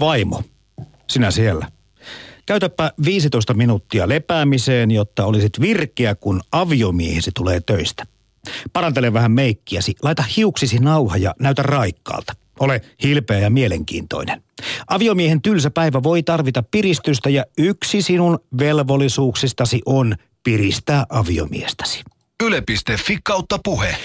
[0.00, 0.42] Vaimo,
[1.10, 1.66] sinä siellä.
[2.46, 8.06] Käytäpä 15 minuuttia lepäämiseen, jotta olisit virkeä, kun aviomiehisi tulee töistä.
[8.72, 12.32] Parantele vähän meikkiäsi, laita hiuksisi nauha ja näytä raikkaalta.
[12.60, 14.42] Ole hilpeä ja mielenkiintoinen.
[14.88, 22.02] Aviomiehen tylsä päivä voi tarvita piristystä ja yksi sinun velvollisuuksistasi on piristää aviomiestäsi.
[22.44, 23.96] Yle.fi kautta puhe.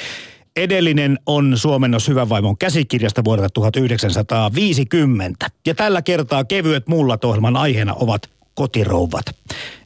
[0.56, 5.48] Edellinen on Suomennos Hyvän vaimon käsikirjasta vuodelta 1950.
[5.66, 9.26] Ja tällä kertaa kevyet mullat ohjelman aiheena ovat kotirouvat.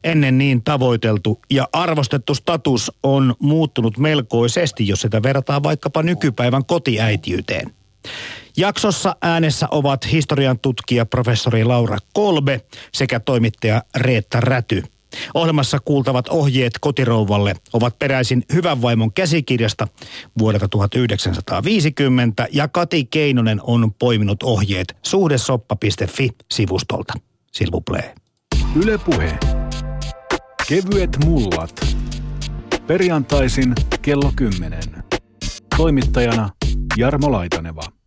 [0.04, 7.74] Ennen niin tavoiteltu ja arvostettu status on muuttunut melkoisesti, jos sitä verrataan vaikkapa nykypäivän kotiäitiyteen.
[8.56, 12.60] Jaksossa äänessä ovat historian tutkija professori Laura Kolbe
[12.92, 14.82] sekä toimittaja Reetta Räty.
[15.34, 19.88] Ohjelmassa kuultavat ohjeet kotirouvalle ovat peräisin Hyvän vaimon käsikirjasta
[20.38, 27.12] vuodelta 1950 ja Kati Keinonen on poiminut ohjeet suhdesoppa.fi-sivustolta.
[27.52, 28.14] Silvuplee.
[28.82, 29.38] Yle Puhe.
[30.68, 31.86] Kevyet mullat.
[32.86, 34.80] Perjantaisin kello 10.
[35.76, 36.50] Toimittajana
[36.96, 37.99] Jarmo Laitaneva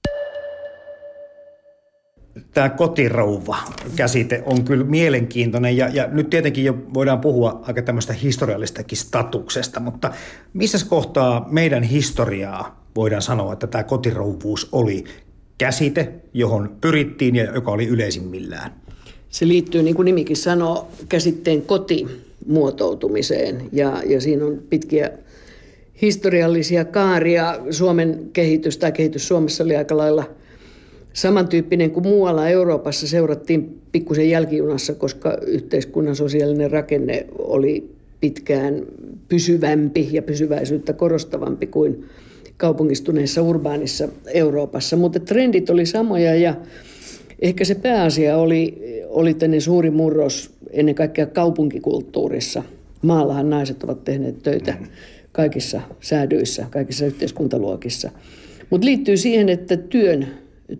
[2.53, 8.97] tämä kotirouva-käsite on kyllä mielenkiintoinen ja, ja nyt tietenkin jo voidaan puhua aika tämmöistä historiallistakin
[8.97, 10.11] statuksesta, mutta
[10.53, 15.03] missä kohtaa meidän historiaa voidaan sanoa, että tämä kotirouvuus oli
[15.57, 18.73] käsite, johon pyrittiin ja joka oli yleisimmillään?
[19.29, 22.07] Se liittyy, niin kuin nimikin sanoo, käsitteen koti
[22.47, 25.11] muotoutumiseen ja, ja siinä on pitkiä
[26.01, 27.59] historiallisia kaaria.
[27.71, 30.29] Suomen kehitys tai kehitys Suomessa oli aika lailla–
[31.13, 38.85] samantyyppinen kuin muualla Euroopassa seurattiin pikkusen jälkijunassa, koska yhteiskunnan sosiaalinen rakenne oli pitkään
[39.27, 42.05] pysyvämpi ja pysyväisyyttä korostavampi kuin
[42.57, 44.95] kaupungistuneessa urbaanissa Euroopassa.
[44.95, 46.55] Mutta trendit oli samoja ja
[47.41, 52.63] ehkä se pääasia oli, oli tänne suuri murros ennen kaikkea kaupunkikulttuurissa.
[53.01, 54.77] Maallahan naiset ovat tehneet töitä
[55.31, 58.11] kaikissa säädyissä, kaikissa yhteiskuntaluokissa.
[58.69, 60.27] Mutta liittyy siihen, että työn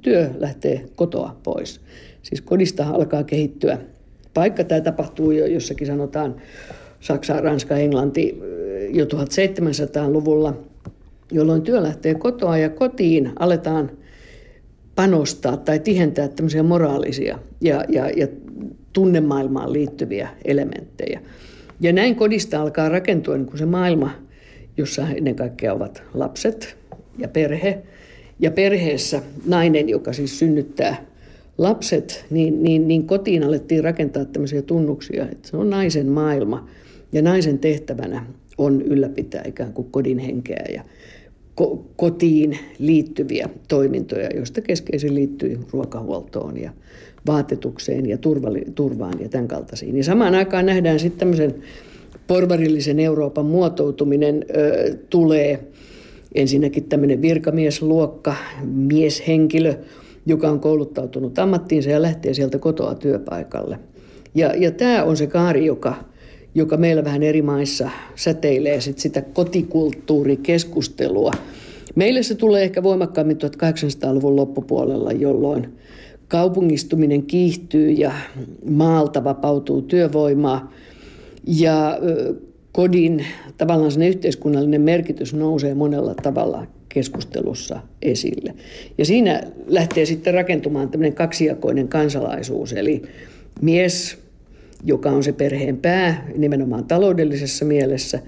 [0.02, 1.82] työ lähtee kotoa pois.
[2.24, 3.78] Siis kodista alkaa kehittyä
[4.34, 4.64] paikka.
[4.64, 6.36] Tämä tapahtuu jo jossakin sanotaan
[7.00, 8.40] Saksa, Ranska, Englanti
[8.90, 10.54] jo 1700-luvulla,
[11.32, 13.92] jolloin työ lähtee kotoa ja kotiin aletaan
[14.96, 18.28] panostaa tai tihentää tämmöisiä moraalisia ja, ja, ja
[18.94, 21.22] tunnemaailmaan liittyviä elementtejä.
[21.80, 24.12] Ja näin kodista alkaa rakentua niin kuin se maailma,
[24.78, 26.78] jossa ennen kaikkea ovat lapset
[27.18, 27.78] ja perhe–
[28.44, 31.06] ja perheessä nainen, joka siis synnyttää
[31.58, 36.68] lapset, niin, niin, niin kotiin alettiin rakentaa tämmöisiä tunnuksia, että se on naisen maailma
[37.12, 38.26] ja naisen tehtävänä
[38.58, 40.84] on ylläpitää ikään kuin kodin henkeä ja
[41.62, 46.72] ko- kotiin liittyviä toimintoja, joista keskeisin liittyy ruokahuoltoon ja
[47.28, 49.98] vaatetukseen ja turvalli- turvaan ja tämän kaltaisiin.
[49.98, 51.56] Ja samaan aikaan nähdään sitten tämmöisen
[52.28, 55.60] porvarillisen Euroopan muotoutuminen ö, tulee–
[56.36, 59.74] ensinnäkin tämmöinen virkamiesluokka, mieshenkilö,
[60.26, 63.80] joka on kouluttautunut ammattiinsa ja lähtee sieltä kotoa työpaikalle.
[64.36, 65.96] Ja, ja tämä on se kaari, joka,
[66.56, 71.32] joka meillä vähän eri maissa säteilee sit sitä kotikulttuurikeskustelua.
[71.96, 75.68] Meille se tulee ehkä voimakkaammin 1800-luvun loppupuolella, jolloin
[76.28, 78.12] kaupungistuminen kiihtyy ja
[78.70, 80.74] maalta vapautuu työvoimaa.
[81.48, 82.00] Ja
[82.74, 83.26] kodin
[83.58, 88.56] tavallaan sen yhteiskunnallinen merkitys nousee monella tavalla keskustelussa esille.
[88.98, 93.02] Ja siinä lähtee sitten rakentumaan tämmöinen kaksijakoinen kansalaisuus, eli
[93.62, 94.18] mies,
[94.84, 98.20] joka on se perheen pää nimenomaan taloudellisessa mielessä,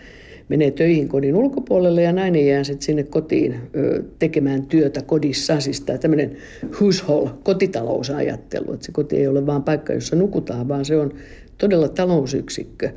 [0.49, 5.59] menee töihin kodin ulkopuolelle ja nainen jää sitten sinne kotiin ö, tekemään työtä kodissa.
[5.59, 6.37] Siis tämä tämmöinen
[6.81, 11.13] household, kotitalousajattelu, että se koti ei ole vain paikka, jossa nukutaan, vaan se on
[11.57, 12.89] todella talousyksikkö.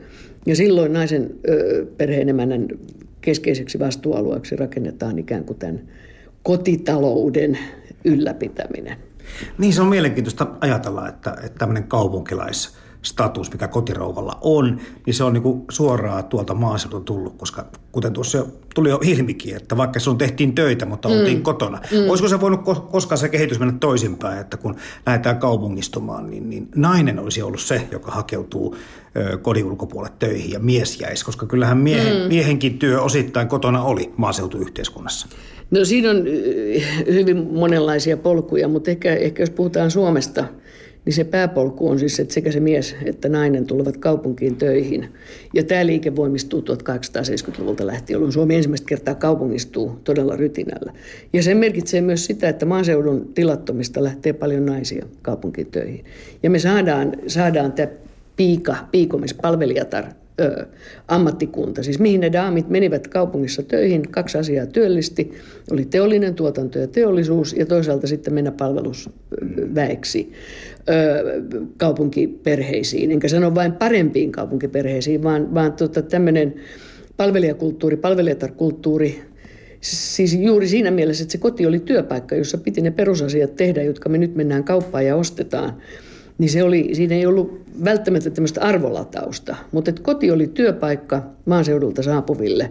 [0.46, 2.68] Ja silloin naisen ö, perheenemännän
[3.20, 5.80] keskeiseksi vastuualueeksi rakennetaan ikään kuin tämän
[6.42, 7.58] kotitalouden
[8.04, 8.96] ylläpitäminen.
[9.58, 15.24] Niin se on mielenkiintoista ajatella, että, että tämmöinen kaupunkilais status, mikä kotirouvalla on, niin se
[15.24, 20.18] on niin suoraan tuolta maaseudulta tullut, koska kuten tuossa tuli jo ilmikin, että vaikka sun
[20.18, 21.42] tehtiin töitä, mutta oltiin mm.
[21.42, 21.80] kotona.
[21.92, 22.10] Mm.
[22.10, 22.60] Olisiko se voinut
[22.90, 24.76] koskaan se kehitys mennä toisinpäin, että kun
[25.06, 28.76] lähdetään kaupungistumaan, niin, niin nainen olisi ollut se, joka hakeutuu
[29.42, 32.28] kodin ulkopuolelle töihin ja mies jäisi, koska kyllähän miehen, mm.
[32.28, 35.26] miehenkin työ osittain kotona oli maaseutuyhteiskunnassa.
[35.70, 36.24] No siinä on
[37.06, 40.44] hyvin monenlaisia polkuja, mutta ehkä, ehkä jos puhutaan Suomesta–
[41.08, 45.08] niin se pääpolku on siis, että sekä se mies että nainen tulevat kaupunkiin töihin.
[45.54, 50.92] Ja tämä liike voimistuu 1870-luvulta lähtien, jolloin Suomi ensimmäistä kertaa kaupungistuu todella rytinällä.
[51.32, 56.04] Ja se merkitsee myös sitä, että maaseudun tilattomista lähtee paljon naisia kaupunkiin töihin.
[56.42, 57.88] Ja me saadaan, saadaan tämä
[58.38, 60.04] piika, piikomis, palvelijatar
[60.40, 60.66] ö,
[61.08, 61.82] ammattikunta.
[61.82, 65.32] Siis mihin ne daamit menivät kaupungissa töihin, kaksi asiaa työllisti.
[65.70, 70.32] Oli teollinen tuotanto ja teollisuus ja toisaalta sitten mennä palvelusväeksi
[70.88, 71.42] ö,
[71.76, 73.10] kaupunkiperheisiin.
[73.10, 76.54] Enkä sano vain parempiin kaupunkiperheisiin, vaan, vaan tota, tämmöinen
[77.16, 79.28] palvelijakulttuuri, palvelijatarkulttuuri,
[79.80, 84.08] Siis juuri siinä mielessä, että se koti oli työpaikka, jossa piti ne perusasiat tehdä, jotka
[84.08, 85.72] me nyt mennään kauppaan ja ostetaan–
[86.38, 92.02] niin se oli, siinä ei ollut välttämättä tämmöistä arvolatausta, mutta että koti oli työpaikka maaseudulta
[92.02, 92.70] saapuville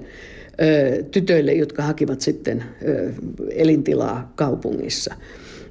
[0.62, 3.12] ö, tytöille, jotka hakivat sitten ö,
[3.52, 5.16] elintilaa kaupungissa.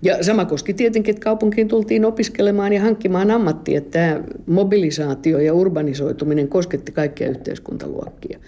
[0.02, 3.78] Ja sama koski tietenkin, että kaupunkiin tultiin opiskelemaan ja hankkimaan ammattia.
[3.78, 8.38] Että tämä mobilisaatio ja urbanisoituminen kosketti kaikkia yhteiskuntaluokkia.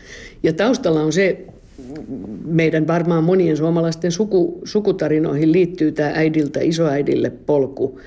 [0.43, 1.47] Ja taustalla on se,
[2.45, 8.01] meidän varmaan monien suomalaisten suku, sukutarinoihin liittyy tämä äidiltä isoäidille polku,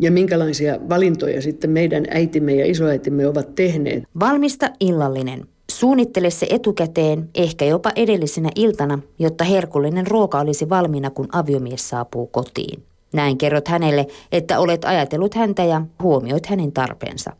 [0.00, 4.04] ja minkälaisia valintoja sitten meidän äitimme ja isoäitimme ovat tehneet.
[4.20, 5.46] Valmista illallinen.
[5.70, 12.26] Suunnittele se etukäteen, ehkä jopa edellisenä iltana, jotta herkullinen ruoka olisi valmiina, kun aviomies saapuu
[12.26, 12.82] kotiin.
[13.12, 17.32] Näin kerrot hänelle, että olet ajatellut häntä ja huomioit hänen tarpeensa.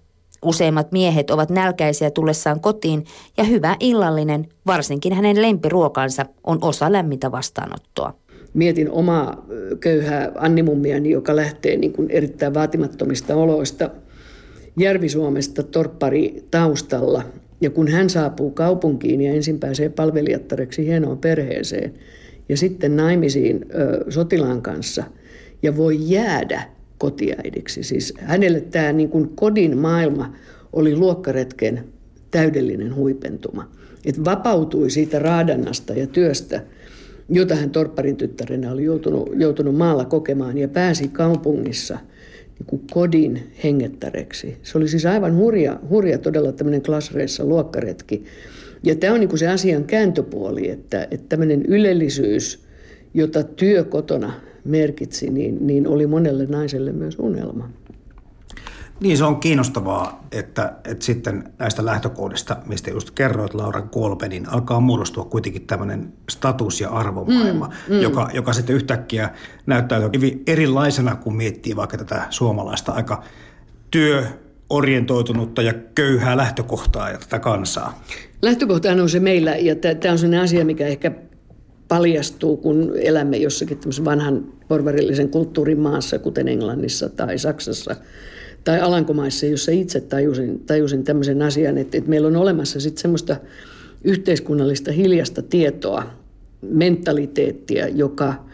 [0.44, 3.04] Useimmat miehet ovat nälkäisiä tullessaan kotiin
[3.36, 8.14] ja hyvä illallinen, varsinkin hänen lempiruokansa, on osa lämmintä vastaanottoa
[8.54, 9.46] mietin omaa
[9.80, 13.90] köyhää Annimummiani, joka lähtee niin kuin erittäin vaatimattomista oloista
[14.78, 17.22] Järvi-Suomesta torppari taustalla.
[17.60, 21.94] Ja kun hän saapuu kaupunkiin ja ensin pääsee palvelijattareksi hienoon perheeseen
[22.48, 25.04] ja sitten naimisiin ö, sotilaan kanssa
[25.62, 26.62] ja voi jäädä
[26.98, 27.82] kotiäidiksi.
[27.82, 30.32] Siis hänelle tämä niin kuin kodin maailma
[30.72, 31.84] oli luokkaretken
[32.30, 33.70] täydellinen huipentuma.
[34.04, 36.60] Että vapautui siitä raadannasta ja työstä–
[37.28, 41.98] jota hän torpparin tyttärenä oli joutunut, joutunut maalla kokemaan ja pääsi kaupungissa
[42.58, 44.56] niin kuin kodin hengettäreksi.
[44.62, 48.24] Se oli siis aivan hurja, hurja todella tämmöinen klasreissa luokkaretki.
[48.82, 52.64] Ja tämä on niin kuin se asian kääntöpuoli, että, että tämmöinen ylellisyys,
[53.14, 54.32] jota työ kotona
[54.64, 57.70] merkitsi, niin, niin oli monelle naiselle myös unelma.
[59.00, 64.48] Niin, se on kiinnostavaa, että, että sitten näistä lähtökohdista, mistä just kerroit Laura Kolpe, niin
[64.48, 68.02] alkaa muodostua kuitenkin tämmöinen status- ja arvomaailma, mm, mm.
[68.02, 69.30] Joka, joka sitten yhtäkkiä
[69.66, 73.22] näyttää hyvin erilaisena, kun miettii vaikka tätä suomalaista aika
[73.90, 78.02] työorientoitunutta ja köyhää lähtökohtaa ja tätä kansaa.
[78.42, 81.12] Lähtökohtahan on se meillä, ja tämä on sellainen asia, mikä ehkä
[81.88, 87.96] paljastuu, kun elämme jossakin vanhan porvarillisen kulttuurin maassa, kuten Englannissa tai Saksassa–
[88.64, 93.36] tai Alankomaissa, jossa itse tajusin, tajusin tämmöisen asian, että, että meillä on olemassa sitten semmoista
[94.04, 96.02] yhteiskunnallista hiljasta tietoa,
[96.62, 98.44] mentaliteettia, joka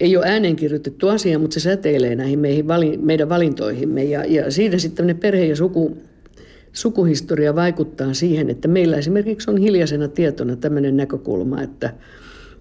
[0.00, 2.66] ei ole ääneen kirjoitettu asia, mutta se säteilee näihin meihin,
[3.00, 4.04] meidän valintoihimme.
[4.04, 5.98] Ja, ja siinä sitten perhe- ja suku,
[6.72, 11.94] sukuhistoria vaikuttaa siihen, että meillä esimerkiksi on hiljaisena tietona tämmöinen näkökulma, että,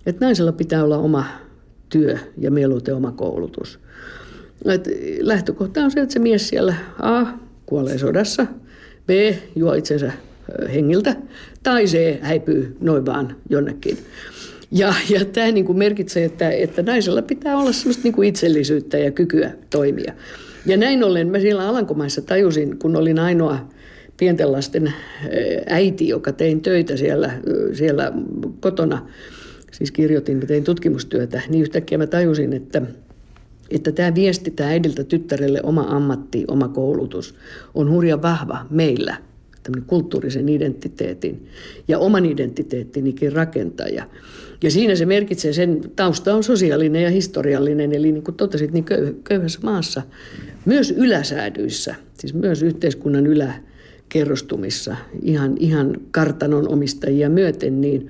[0.06, 1.26] että naisella pitää olla oma
[1.90, 3.80] työ ja mieluiten oma koulutus–
[4.66, 4.88] et
[5.20, 7.26] lähtökohta on se, että se mies siellä A
[7.66, 8.48] kuolee sodassa,
[9.08, 9.10] B
[9.56, 10.12] juo itsensä
[10.74, 11.16] hengiltä,
[11.64, 13.98] tai C häipyy noin vaan jonnekin.
[14.72, 18.98] Ja, ja tämä niin kuin merkitsee, että, että naisella pitää olla sellaista niin kuin itsellisyyttä
[18.98, 20.14] ja kykyä toimia.
[20.66, 23.70] Ja näin ollen mä siellä Alankomaissa tajusin, kun olin ainoa
[24.18, 24.94] pienten lasten
[25.70, 27.32] äiti, joka tein töitä siellä,
[27.74, 28.12] siellä
[28.60, 29.08] kotona,
[29.72, 32.82] siis kirjoitin, tein tutkimustyötä, niin yhtäkkiä mä tajusin, että–
[33.72, 37.36] että tämä viesti tämä äidiltä tyttärelle oma ammatti, oma koulutus
[37.74, 39.18] on hurja vahva meillä,
[39.64, 41.48] tämmöinen kulttuurisen identiteetin
[41.88, 44.08] ja oman identiteettinikin rakentaja.
[44.64, 48.86] Ja siinä se merkitsee, sen tausta on sosiaalinen ja historiallinen, eli niin kuin totesit, niin
[49.24, 50.02] köyhässä maassa,
[50.66, 58.10] myös yläsäädyissä, siis myös yhteiskunnan yläkerrostumissa, ihan, ihan kartanon omistajia myöten, niin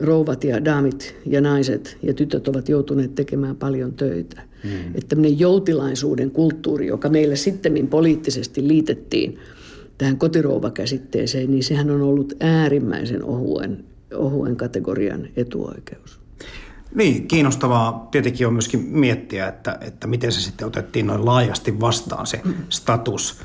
[0.00, 4.47] rouvat ja daamit ja naiset ja tytöt ovat joutuneet tekemään paljon töitä.
[4.64, 4.70] Mm.
[4.94, 9.38] Että tämmöinen joutilaisuuden kulttuuri, joka meillä sitten poliittisesti liitettiin
[9.98, 13.84] tähän kotirouvakäsitteeseen, niin sehän on ollut äärimmäisen ohuen,
[14.14, 16.20] ohuen kategorian etuoikeus.
[16.94, 22.26] Niin, kiinnostavaa tietenkin on myöskin miettiä, että, että miten se sitten otettiin noin laajasti vastaan
[22.26, 23.40] se status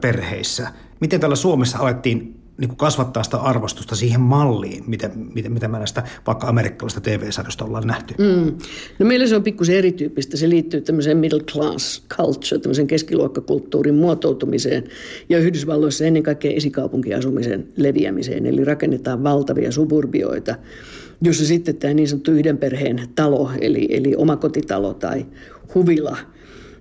[0.00, 0.72] perheissä.
[1.00, 5.78] Miten täällä Suomessa alettiin niin kuin kasvattaa sitä arvostusta siihen malliin, mitä, mitä, mitä me
[5.78, 8.14] näistä vaikka amerikkalaisista TV-sarjoista ollaan nähty?
[8.18, 8.58] Mm.
[8.98, 10.36] No meillä se on pikkusen erityyppistä.
[10.36, 14.84] Se liittyy tämmöiseen middle class culture, tämmöisen keskiluokkakulttuurin muotoutumiseen
[15.28, 18.46] ja Yhdysvalloissa ennen kaikkea esikaupunkiasumisen leviämiseen.
[18.46, 20.54] Eli rakennetaan valtavia suburbioita,
[21.22, 25.26] jossa sitten tämä niin sanottu yhden perheen talo, eli, eli omakotitalo tai
[25.74, 26.16] huvila–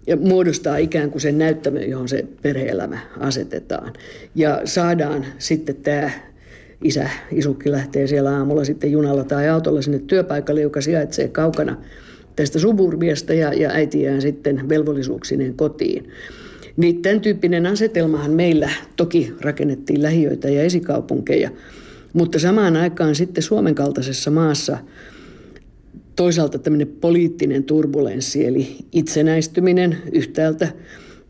[0.07, 3.93] ja muodostaa ikään kuin sen näyttämön, johon se perheelämä asetetaan.
[4.35, 6.11] Ja saadaan sitten tämä
[6.83, 11.77] isä, isukki lähtee siellä aamulla sitten junalla tai autolla sinne työpaikalle, joka sijaitsee kaukana
[12.35, 16.11] tästä suburbiasta ja, ja äiti jää sitten velvollisuuksineen kotiin.
[16.77, 21.49] Niin tämän tyyppinen asetelmahan meillä toki rakennettiin lähiöitä ja esikaupunkeja,
[22.13, 24.77] mutta samaan aikaan sitten Suomen kaltaisessa maassa–
[26.17, 30.67] toisaalta tämmöinen poliittinen turbulenssi, eli itsenäistyminen yhtäältä,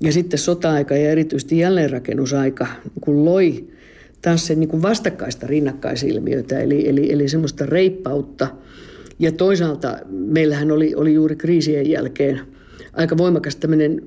[0.01, 2.67] ja sitten sota-aika ja erityisesti jälleenrakennusaika
[3.01, 3.67] kun loi
[4.21, 8.47] taas sen niin kuin vastakkaista rinnakkaisilmiötä, eli, eli, eli semmoista reippautta.
[9.19, 12.41] Ja toisaalta meillähän oli, oli juuri kriisien jälkeen–
[12.97, 14.01] aika voimakas tämmöinen,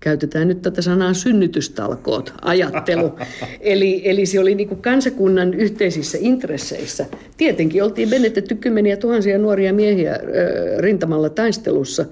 [0.00, 3.12] käytetään nyt tätä sanaa synnytystalkoot, ajattelu.
[3.60, 7.06] eli, eli se oli niin kuin kansakunnan yhteisissä intresseissä.
[7.36, 10.18] Tietenkin oltiin menetetty kymmeniä tuhansia nuoria miehiä
[10.78, 12.04] rintamalla taistelussa,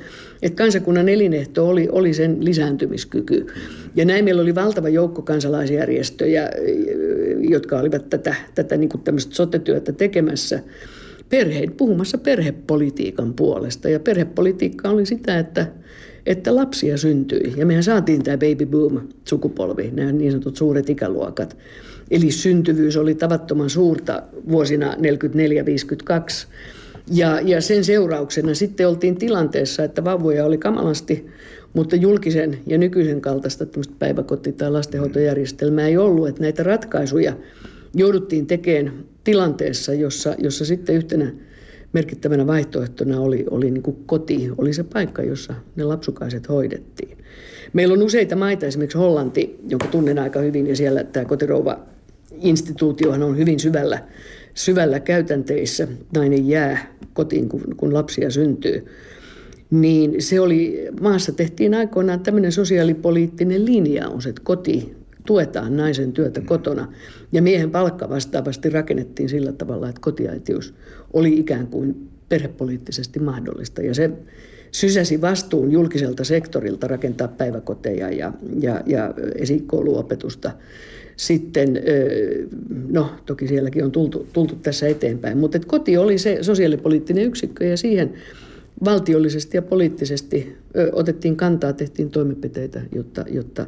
[0.43, 3.47] että kansakunnan elinehto oli, oli sen lisääntymiskyky.
[3.95, 6.51] Ja näin meillä oli valtava joukko kansalaisjärjestöjä,
[7.41, 10.61] jotka olivat tätä, tätä niin kuin tämmöistä sotetyötä tekemässä
[11.29, 13.89] perheet, puhumassa perhepolitiikan puolesta.
[13.89, 15.67] Ja perhepolitiikka oli sitä, että
[16.29, 17.55] että lapsia syntyi.
[17.57, 21.57] Ja mehän saatiin tämä baby boom sukupolvi, nämä niin sanotut suuret ikäluokat.
[22.11, 24.97] Eli syntyvyys oli tavattoman suurta vuosina 44-52.
[27.13, 31.27] Ja, ja sen seurauksena sitten oltiin tilanteessa, että vauvoja oli kamalasti,
[31.75, 33.65] mutta julkisen ja nykyisen kaltaista
[33.99, 36.29] päiväkoti- tai lastenhoitojärjestelmää ei ollut.
[36.29, 37.33] Että näitä ratkaisuja
[37.95, 41.33] jouduttiin tekemään tilanteessa, jossa, jossa sitten yhtenä
[41.93, 47.19] merkittävänä vaihtoehtona oli, oli niin kuin koti, oli se paikka, jossa ne lapsukaiset hoidettiin.
[47.73, 53.39] Meillä on useita maita, esimerkiksi Hollanti, jonka tunnen aika hyvin, ja siellä tämä kotirouva-instituutiohan on
[53.39, 54.05] hyvin syvällä,
[54.55, 55.89] syvällä käytänteissä.
[56.15, 58.87] Nainen jää kotiin, kun, kun lapsia syntyy.
[59.71, 64.98] Niin se oli, maassa tehtiin aikoinaan tämmöinen sosiaalipoliittinen linjaus, että koti
[65.29, 66.93] tuetaan naisen työtä kotona.
[67.33, 70.75] Ja miehen palkka vastaavasti rakennettiin sillä tavalla, että kotiaitius
[71.13, 73.83] oli ikään kuin perhepoliittisesti mahdollista.
[73.83, 74.11] Ja se
[74.71, 80.51] sysäsi vastuun julkiselta sektorilta rakentaa päiväkoteja ja, ja, ja esikouluopetusta.
[81.17, 81.83] Sitten,
[82.91, 87.77] no toki sielläkin on tultu, tultu tässä eteenpäin, mutta koti oli se sosiaalipoliittinen yksikkö ja
[87.77, 88.15] siihen
[88.85, 90.57] valtiollisesti ja poliittisesti
[90.93, 93.67] otettiin kantaa, tehtiin toimenpiteitä, jotta, jotta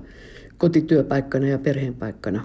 [0.61, 2.43] kotityöpaikkana ja perheenpaikkana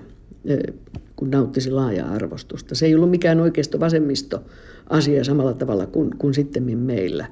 [1.15, 2.75] kun nauttisi laajaa arvostusta.
[2.75, 4.43] Se ei ollut mikään oikeisto vasemmisto
[4.89, 7.25] asia samalla tavalla kuin, kuin sitten meillä,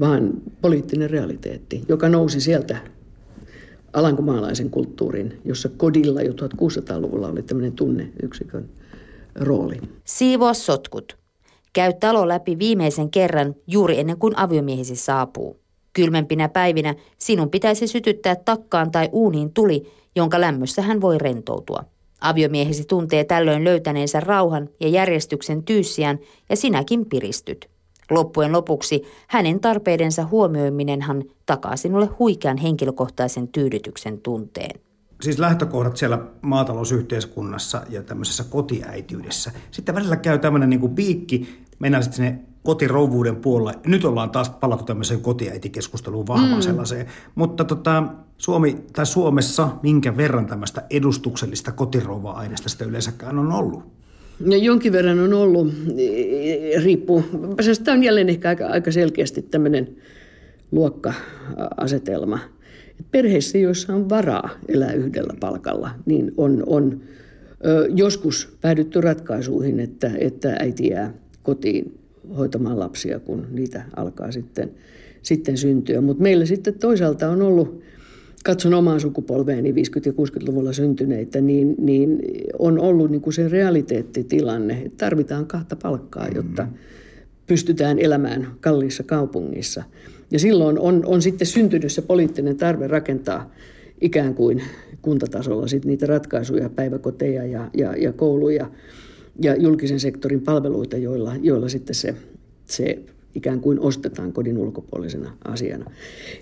[0.00, 2.76] vaan poliittinen realiteetti, joka nousi sieltä
[3.92, 8.68] alankomaalaisen kulttuurin, jossa kodilla jo 1600-luvulla oli tämmöinen tunneyksikön
[9.34, 9.80] rooli.
[10.04, 11.18] Siivoa sotkut.
[11.72, 15.60] Käy talo läpi viimeisen kerran juuri ennen kuin aviomiehisi saapuu.
[15.98, 21.84] Kylmempinä päivinä sinun pitäisi sytyttää takkaan tai uuniin tuli, jonka lämmössä hän voi rentoutua.
[22.20, 26.18] Aviomiehesi tuntee tällöin löytäneensä rauhan ja järjestyksen tyyssiään
[26.50, 27.70] ja sinäkin piristyt.
[28.10, 34.80] Loppujen lopuksi hänen tarpeidensa huomioiminenhan takaa sinulle huikean henkilökohtaisen tyydytyksen tunteen.
[35.22, 39.52] Siis lähtökohdat siellä maatalousyhteiskunnassa ja tämmöisessä kotiäityydessä.
[39.70, 43.78] Sitten välillä käy tämmöinen niin kuin piikki, mennään sitten sinne kotirouvuuden puolelle.
[43.86, 46.62] Nyt ollaan taas palattu tämmöiseen kotiäitikeskusteluun vahvaan mm.
[46.62, 47.06] sellaiseen.
[47.34, 48.02] Mutta tota,
[48.38, 53.82] Suomi tai Suomessa minkä verran tämmöistä edustuksellista kotirouva-aineesta sitä yleensäkään on ollut?
[54.40, 55.72] No jonkin verran on ollut,
[56.84, 57.24] riippuu.
[57.84, 59.96] Tämä on jälleen ehkä aika, aika selkeästi tämmöinen
[60.72, 62.38] luokka-asetelma.
[63.10, 67.00] Perheissä, joissa on varaa elää yhdellä palkalla, niin on, on
[67.94, 71.97] joskus päädytty ratkaisuihin, että, että äiti jää kotiin
[72.36, 74.70] hoitamaan lapsia, kun niitä alkaa sitten,
[75.22, 76.00] sitten syntyä.
[76.00, 77.82] Mutta meillä sitten toisaalta on ollut,
[78.44, 79.74] katson omaa sukupolveeni 50-
[80.06, 82.18] ja 60-luvulla syntyneitä, niin, niin
[82.58, 86.68] on ollut niin kuin se realiteettitilanne, että tarvitaan kahta palkkaa, jotta
[87.46, 89.82] pystytään elämään kalliissa kaupungissa.
[90.30, 93.50] Ja silloin on, on sitten syntynyt se poliittinen tarve rakentaa
[94.00, 94.62] ikään kuin
[95.02, 98.70] kuntatasolla sit niitä ratkaisuja, päiväkoteja ja, ja, ja kouluja
[99.42, 102.14] ja julkisen sektorin palveluita, joilla, joilla sitten se,
[102.64, 102.98] se
[103.34, 105.90] ikään kuin ostetaan kodin ulkopuolisena asiana.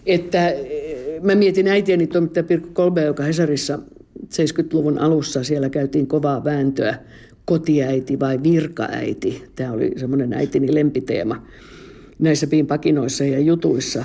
[0.06, 3.78] Että eh, mä mietin äitieni toimittaja Pirkko Kolbe, joka Hesarissa
[4.24, 6.98] 70-luvun alussa siellä käytiin kovaa vääntöä
[7.44, 9.44] kotiäiti vai virkaäiti.
[9.56, 11.46] Tämä oli semmoinen äitini lempiteema
[12.18, 14.04] näissä piinpakinoissa ja jutuissa.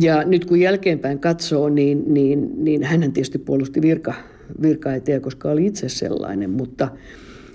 [0.00, 4.14] Ja nyt kun jälkeenpäin katsoo, niin, niin, niin hän tietysti puolusti virka,
[4.62, 6.88] virkaäitiä, koska oli itse sellainen, mutta,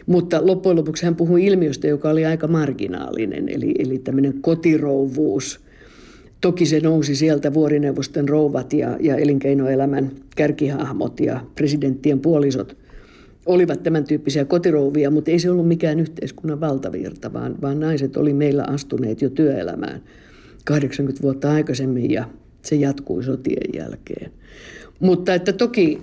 [0.10, 5.60] mutta loppujen lopuksi hän puhui ilmiöstä, joka oli aika marginaalinen, eli, eli tämmöinen kotirouvuus–
[6.42, 12.78] Toki se nousi sieltä vuorineuvoston rouvat ja, ja elinkeinoelämän kärkihahmot ja presidenttien puolisot
[13.46, 18.34] olivat tämän tyyppisiä kotirouvia, mutta ei se ollut mikään yhteiskunnan valtavirta, vaan, vaan naiset oli
[18.34, 20.02] meillä astuneet jo työelämään
[20.66, 22.26] 80 vuotta aikaisemmin ja
[22.62, 24.32] se jatkui sotien jälkeen.
[25.00, 26.02] Mutta että toki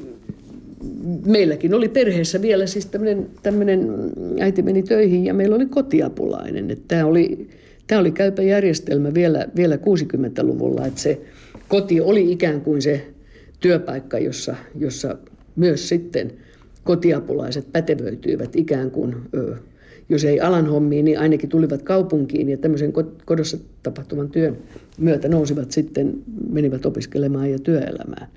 [1.27, 3.89] meilläkin oli perheessä vielä siis tämmöinen, tämmöinen
[4.41, 6.77] äiti meni töihin ja meillä oli kotiapulainen.
[6.89, 7.49] Tämä oli
[7.87, 11.21] Tämä oli käypä järjestelmä vielä, vielä 60-luvulla, että se
[11.69, 13.07] koti oli ikään kuin se
[13.61, 15.19] työpaikka, jossa, jossa
[15.57, 16.33] myös sitten
[16.85, 19.17] kotiapulaiset pätevöityivät ikään kuin,
[20.09, 22.93] jos ei alan hommiin, niin ainakin tulivat kaupunkiin ja tämmöisen
[23.25, 24.57] kodossa tapahtuvan työn
[24.99, 26.15] myötä nousivat sitten,
[26.51, 28.29] menivät opiskelemaan ja työelämään.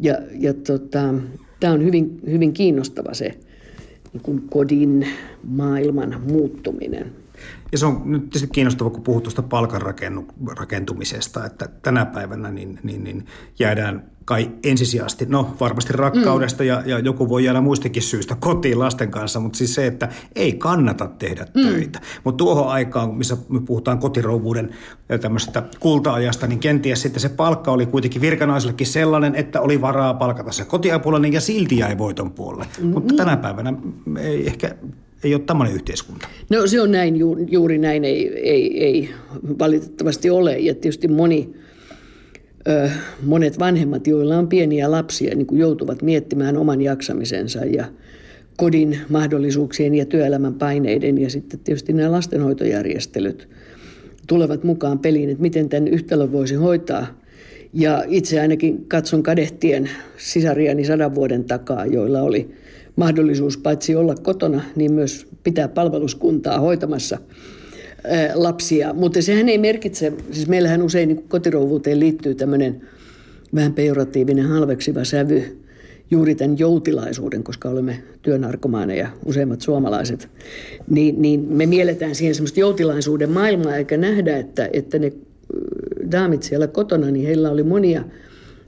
[0.00, 1.14] Ja, ja tota,
[1.60, 3.34] tämä on hyvin, hyvin kiinnostava se
[4.12, 5.06] niin kuin kodin
[5.44, 7.12] maailman muuttuminen.
[7.72, 9.82] Ja se on nyt tietysti kiinnostavaa, kun puhut tuosta palkan
[10.58, 13.26] rakentumisesta, että tänä päivänä niin, niin, niin
[13.58, 16.68] jäädään kai ensisijaisesti, no varmasti rakkaudesta mm.
[16.68, 20.52] ja, ja joku voi jäädä muistakin syystä kotiin lasten kanssa, mutta siis se, että ei
[20.52, 21.62] kannata tehdä mm.
[21.62, 22.00] töitä.
[22.24, 24.70] Mutta tuohon aikaan, missä me puhutaan kotirouvuuden
[25.08, 30.14] ja tämmöisestä kulta-ajasta, niin kenties sitten se palkka oli kuitenkin virkanaisellekin sellainen, että oli varaa
[30.14, 32.66] palkata se kotiapulainen ja silti jäi voiton puolelle.
[32.80, 32.86] Mm.
[32.86, 33.72] Mutta tänä päivänä
[34.18, 34.74] ei ehkä
[35.24, 36.28] ei ole tämmöinen yhteiskunta.
[36.50, 37.16] No se on näin,
[37.50, 39.10] juuri näin ei, ei, ei
[39.58, 40.58] valitettavasti ole.
[40.58, 41.50] Ja tietysti moni,
[42.68, 42.90] ö,
[43.22, 47.84] monet vanhemmat, joilla on pieniä lapsia, niin joutuvat miettimään oman jaksamisensa ja
[48.56, 53.48] kodin mahdollisuuksien ja työelämän paineiden ja sitten tietysti nämä lastenhoitojärjestelyt
[54.26, 57.06] tulevat mukaan peliin, että miten tämän yhtälön voisi hoitaa.
[57.72, 62.50] Ja itse ainakin katson kadehtien sisariani sadan vuoden takaa, joilla oli
[62.96, 67.18] mahdollisuus paitsi olla kotona, niin myös pitää palveluskuntaa hoitamassa
[68.34, 68.94] lapsia.
[68.94, 72.80] Mutta sehän ei merkitse, siis meillähän usein niin kotirouvuuteen liittyy tämmöinen
[73.54, 75.60] vähän pejoratiivinen halveksiva sävy
[76.10, 80.28] juuri tämän joutilaisuuden, koska olemme työnarkomaaneja, useimmat suomalaiset,
[80.90, 85.12] niin, niin me mielletään siihen semmoista joutilaisuuden maailmaa, eikä nähdä, että, että ne
[86.10, 88.04] daamit siellä kotona, niin heillä oli monia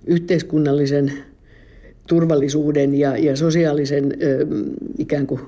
[0.07, 1.13] yhteiskunnallisen
[2.13, 4.47] turvallisuuden ja, ja sosiaalisen ö,
[4.99, 5.41] ikään kuin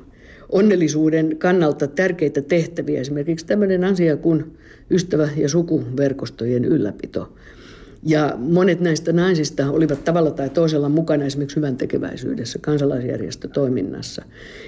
[0.49, 3.01] onnellisuuden kannalta tärkeitä tehtäviä.
[3.01, 4.57] Esimerkiksi tämmöinen asia kuin
[4.91, 7.33] ystävä- ja sukuverkostojen ylläpito.
[8.03, 14.23] Ja monet näistä naisista olivat tavalla tai toisella mukana esimerkiksi hyvän tekeväisyydessä, kansalaisjärjestötoiminnassa.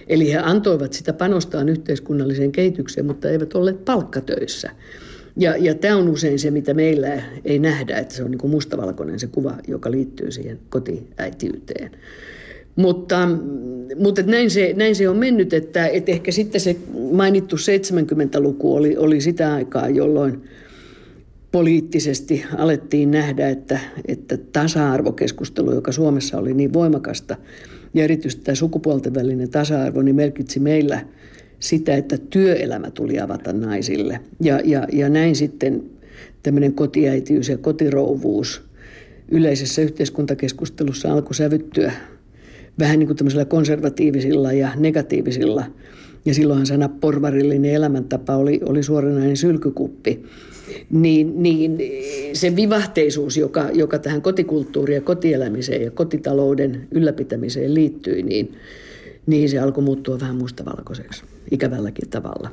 [0.08, 4.70] Eli he antoivat sitä panostaan yhteiskunnalliseen kehitykseen, mutta eivät olleet palkkatöissä.
[5.36, 8.50] Ja, ja tämä on usein se, mitä meillä ei nähdä, että se on niin kuin
[8.50, 11.90] mustavalkoinen se kuva, joka liittyy siihen kotiäitiyteen.
[12.76, 13.28] Mutta,
[13.96, 16.76] mutta näin, se, näin se on mennyt, että, että ehkä sitten se
[17.12, 20.44] mainittu 70-luku oli, oli sitä aikaa, jolloin
[21.52, 27.36] poliittisesti alettiin nähdä, että, että tasa-arvokeskustelu, joka Suomessa oli niin voimakasta,
[27.94, 31.00] ja erityisesti tämä sukupuolten välinen tasa-arvo, niin merkitsi meillä–
[31.60, 34.20] sitä, että työelämä tuli avata naisille.
[34.40, 35.82] Ja, ja, ja näin sitten
[36.42, 38.62] tämmöinen kotiäitiys ja kotirouvuus
[39.28, 41.92] yleisessä yhteiskuntakeskustelussa alkoi sävyttyä
[42.78, 45.64] vähän niin kuin tämmöisillä konservatiivisilla ja negatiivisilla.
[46.24, 50.22] Ja silloinhan sana porvarillinen elämäntapa oli, oli suoranainen sylkykuppi.
[50.90, 51.78] Niin, niin
[52.32, 58.52] se vivahteisuus, joka, joka tähän kotikulttuuriin ja kotielämiseen ja kotitalouden ylläpitämiseen liittyi, niin,
[59.26, 62.50] niin se alkoi muuttua vähän mustavalkoiseksi ikävälläkin tavalla.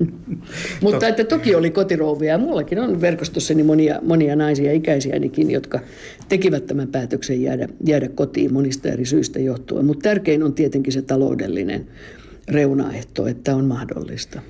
[0.82, 5.80] Mutta että toki oli kotirouvia ja mullakin on verkostossani monia, monia naisia ikäisiänikin, jotka
[6.28, 9.84] tekivät tämän päätöksen jäädä, jäädä kotiin monista eri syistä johtuen.
[9.84, 11.86] Mutta tärkein on tietenkin se taloudellinen
[12.48, 14.40] reunaehto, että on mahdollista.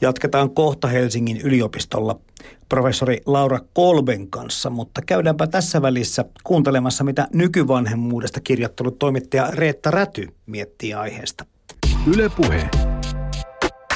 [0.00, 2.20] Jatketaan kohta Helsingin yliopistolla
[2.68, 10.28] professori Laura Kolben kanssa, mutta käydäänpä tässä välissä kuuntelemassa, mitä nykyvanhemmuudesta kirjoittanut toimittaja Reetta Räty
[10.46, 11.46] miettii aiheesta.
[12.14, 12.68] Ylepuhe.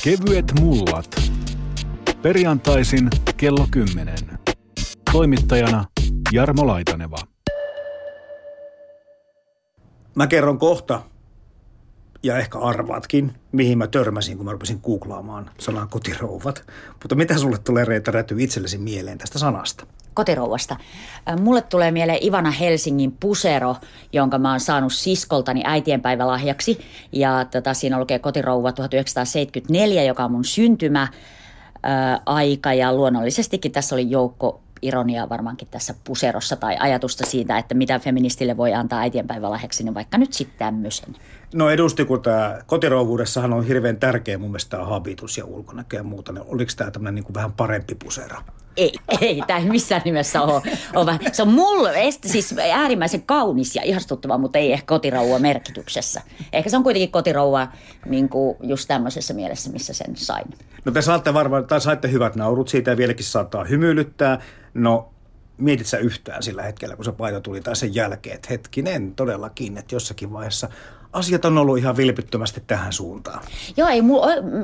[0.05, 1.21] Kevyet mullat.
[2.23, 4.15] Perjantaisin kello 10.
[5.13, 5.85] Toimittajana
[6.33, 7.17] Jarmo Laitaneva.
[10.15, 11.03] Mä kerron kohta,
[12.23, 16.65] ja ehkä arvaatkin, mihin mä törmäsin, kun mä rupesin googlaamaan sanaa kotirouvat.
[17.03, 19.87] Mutta mitä sulle tulee Reeta Räty itsellesi mieleen tästä sanasta?
[20.15, 20.77] kotirouvasta.
[21.41, 23.77] Mulle tulee mieleen Ivana Helsingin pusero,
[24.13, 26.79] jonka mä oon saanut siskoltani äitienpäivälahjaksi.
[27.13, 31.09] Ja tota, siinä lukee kotirouva 1974, joka on mun syntymä
[32.27, 37.99] aika ja luonnollisestikin tässä oli joukko ironiaa varmaankin tässä puserossa tai ajatusta siitä, että mitä
[37.99, 41.17] feministille voi antaa äitienpäivälahjaksi, niin vaikka nyt sitten tämmöisen.
[41.55, 46.33] No edusti, kun tämä kotirouvuudessahan on hirveän tärkeä mun mielestä habitus ja ulkonäkö ja muuta.
[46.33, 48.37] Niin oliko tämä tämmöinen niin kuin vähän parempi pusero?
[48.77, 50.63] Ei, ei, tämä ei missään nimessä ole.
[51.33, 51.93] se on mulle
[52.27, 56.23] siis äärimmäisen kaunis ja ihastuttava, mutta ei ehkä kotirouva merkityksessä.
[56.53, 57.69] Ehkä se on kuitenkin kotirouva
[58.07, 58.31] niin
[58.63, 60.47] just tämmöisessä mielessä, missä sen sain.
[60.85, 64.41] No te saatte varmaan, tai saitte hyvät naurut siitä ja vieläkin saattaa hymyilyttää.
[64.75, 65.11] No
[65.61, 69.79] mietit sä yhtään sillä hetkellä, kun se paita tuli tai sen jälkeen, että hetkinen todellakin,
[69.79, 70.69] että jossakin vaiheessa
[71.13, 73.43] asiat on ollut ihan vilpittömästi tähän suuntaan.
[73.77, 74.21] Joo, ei, mul,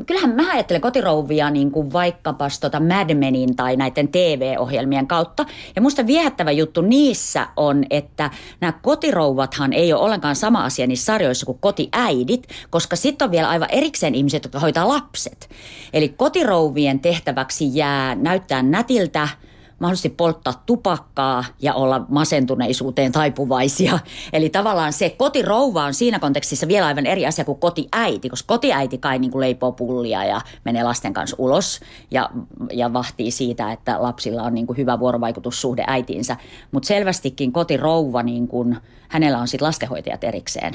[0.07, 5.47] kyllähän mä ajattelen kotirouvia niin kuin vaikkapa tota Mad Menin tai näiden TV-ohjelmien kautta.
[5.77, 8.31] Ja musta viehättävä juttu niissä on, että
[8.61, 13.49] nämä kotirouvathan ei ole ollenkaan sama asia niissä sarjoissa kuin kotiäidit, koska sitten on vielä
[13.49, 15.49] aivan erikseen ihmiset, jotka hoitaa lapset.
[15.93, 19.29] Eli kotirouvien tehtäväksi jää näyttää nätiltä–
[19.79, 23.99] mahdollisesti polttaa tupakkaa ja olla masentuneisuuteen taipuvaisia.
[24.33, 28.99] Eli tavallaan se kotirouva on siinä kontekstissa vielä aivan eri asia kuin kotiäiti, koska kotiäiti
[28.99, 32.31] kai niin kuin leipoo pullia ja menee lasten kanssa ulos ja,
[32.73, 36.37] ja vahtii siitä, että lapsilla on niin kuin hyvä vuorovaikutussuhde äitiinsä.
[36.73, 38.77] Mutta selvästikin kotirouva, niin kuin,
[39.09, 40.75] hänellä on sitten lastenhoitajat erikseen.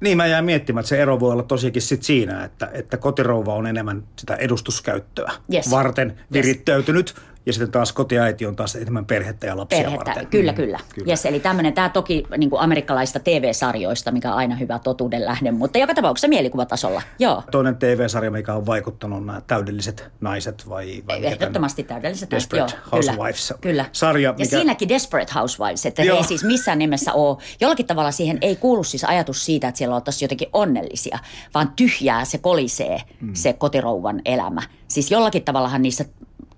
[0.00, 3.54] Niin, mä jään miettimään, että se ero voi olla tosiaankin sit siinä, että, että kotirouva
[3.54, 5.70] on enemmän sitä edustuskäyttöä yes.
[5.70, 7.29] varten virittäytynyt, yes.
[7.50, 10.26] Ja sitten taas kotiäiti on taas enemmän perhettä ja lapsia perhettä, varten.
[10.26, 10.78] Kyllä, mm, kyllä.
[10.94, 11.10] kyllä.
[11.10, 15.50] Yes, eli tämmöinen, tämä toki niin kuin amerikkalaista TV-sarjoista, mikä on aina hyvä totuuden lähde,
[15.50, 17.02] mutta joka tapauksessa mielikuvatasolla.
[17.18, 17.42] Joo.
[17.50, 22.68] Toinen TV-sarja, mikä on vaikuttanut nämä täydelliset naiset vai, vai Ehdottomasti täydelliset naiset, joo.
[22.92, 23.48] Housewives.
[23.48, 23.84] Kyllä, kyllä.
[23.92, 24.42] Sarja, mikä...
[24.42, 26.16] Ja siinäkin Desperate Housewives, että joo.
[26.16, 29.94] ei siis missään nimessä ole, jollakin tavalla siihen ei kuulu siis ajatus siitä, että siellä
[29.94, 31.18] oltaisiin jotenkin onnellisia,
[31.54, 33.34] vaan tyhjää se kolisee mm.
[33.34, 34.62] se kotirouvan elämä.
[34.88, 36.04] Siis jollakin tavallahan niissä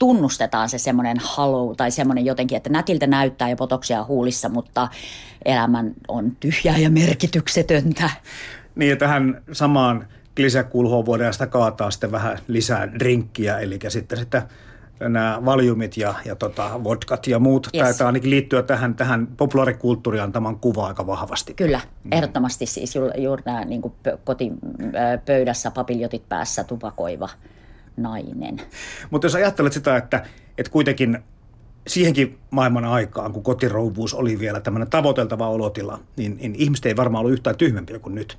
[0.03, 4.89] tunnustetaan se semmoinen halu tai semmoinen jotenkin, että nätiltä näyttää ja potoksia huulissa, mutta
[5.45, 8.11] elämän on tyhjää ja merkityksetöntä.
[8.75, 10.07] Niin ja tähän samaan
[10.39, 14.43] lisäkulhoon voidaan sitä kaataa sitten vähän lisää drinkkiä, eli sitten sitä
[15.01, 17.69] nämä valjumit ja, ja tota, vodkat ja muut.
[17.75, 17.83] Yes.
[17.83, 21.55] Taitaa ainakin liittyä tähän, tähän populaarikulttuuriin antaman kuva aika vahvasti.
[21.55, 22.13] Kyllä, mm.
[22.13, 23.83] ehdottomasti siis juuri, juuri nämä niin
[24.25, 27.29] kotipöydässä papiljotit päässä tupakoiva–
[27.97, 28.61] nainen.
[29.11, 30.27] Mutta jos ajattelet sitä, että,
[30.59, 31.19] että kuitenkin
[31.87, 37.21] siihenkin maailman aikaan, kun kotirouvuus oli vielä tämmöinen tavoiteltava olotila, niin, niin ihmiset ei varmaan
[37.21, 38.39] ollut yhtään tyhmempiä kuin nyt.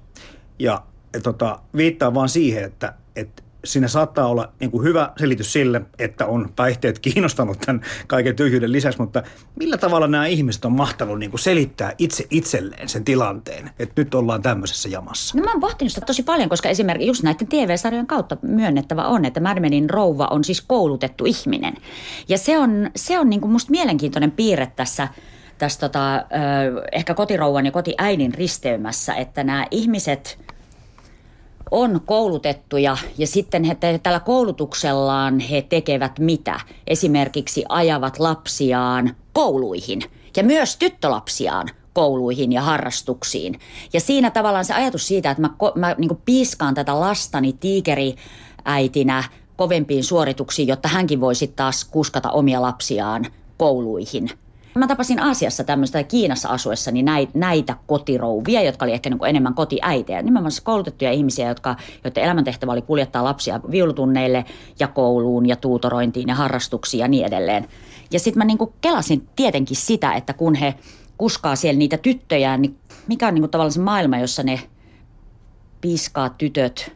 [0.60, 5.54] Ja et, tota, viittaa vaan siihen, että, että siinä saattaa olla niin kuin hyvä selitys
[5.54, 9.24] sille, että on päihteet kiinnostanut tämän kaiken tyhjyyden lisäksi, mutta
[9.56, 14.16] millä tavalla nämä ihmiset on mahtanut niin kuin selittää itse itselleen sen tilanteen, että nyt
[14.16, 15.38] ollaan tämmöisessä jamassa?
[15.38, 19.26] No mä oon pohtinut sitä tosi paljon, koska esimerkiksi just näiden TV-sarjojen kautta myönnettävä on,
[19.26, 21.74] että Märmenin rouva on siis koulutettu ihminen.
[22.30, 25.08] Ja se on, se on niin kuin musta mielenkiintoinen piirre tässä
[25.58, 26.26] tässä tota,
[26.92, 30.40] ehkä kotirouvan ja kotiäidin risteymässä, että nämä ihmiset–
[31.72, 36.60] on koulutettuja ja sitten he, tällä koulutuksellaan he tekevät mitä?
[36.88, 40.02] Esimerkiksi ajavat lapsiaan kouluihin
[40.38, 43.60] ja myös tyttölapsiaan kouluihin ja harrastuksiin.
[43.94, 49.24] Ja siinä tavallaan se ajatus siitä, että mä, mä niin piiskaan tätä lastani tiikeriäitinä
[49.56, 53.26] kovempiin suorituksiin, jotta hänkin voisi taas kuskata omia lapsiaan
[53.58, 54.30] kouluihin–
[54.76, 60.22] Mä tapasin Aasiassa tämmöistä Kiinassa asuessani näitä, näitä kotirouvia, jotka oli ehkä niin enemmän kotiäitejä.
[60.22, 64.46] Nimenomaan koulutettuja ihmisiä, jotka, joiden elämäntehtävä oli kuljettaa lapsia viulutunneille
[64.80, 67.68] ja kouluun ja tuutorointiin ja harrastuksiin ja niin edelleen.
[68.12, 70.76] Ja sitten mä niin kuin kelasin tietenkin sitä, että kun he
[71.18, 74.60] kuskaa siellä niitä tyttöjä, niin mikä on niin kuin tavallaan se maailma, jossa ne
[75.82, 76.92] piiskaa tytöt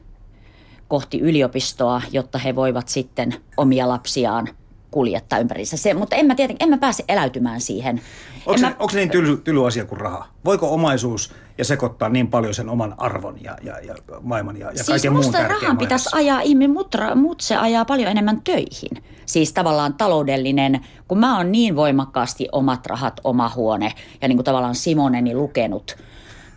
[0.88, 4.50] kohti yliopistoa, jotta he voivat sitten omia lapsiaan–
[4.98, 5.78] kuljettaa ympärissä.
[5.78, 8.02] Se, mutta en mä, tietenkin, en mä pääse eläytymään siihen.
[8.46, 8.76] Onko, se, mä...
[8.80, 10.28] onko se niin tyly, tyly asia kuin raha?
[10.46, 14.76] Voiko omaisuus ja sekoittaa niin paljon sen oman arvon ja, ja, ja maailman ja, ja
[14.76, 19.04] siis kaiken muun tärkeän rahan pitäisi ajaa ihminen, mutta mut se ajaa paljon enemmän töihin.
[19.26, 24.46] Siis tavallaan taloudellinen, kun mä oon niin voimakkaasti omat rahat, oma huone ja niin kuin
[24.46, 25.98] tavallaan Simoneni lukenut,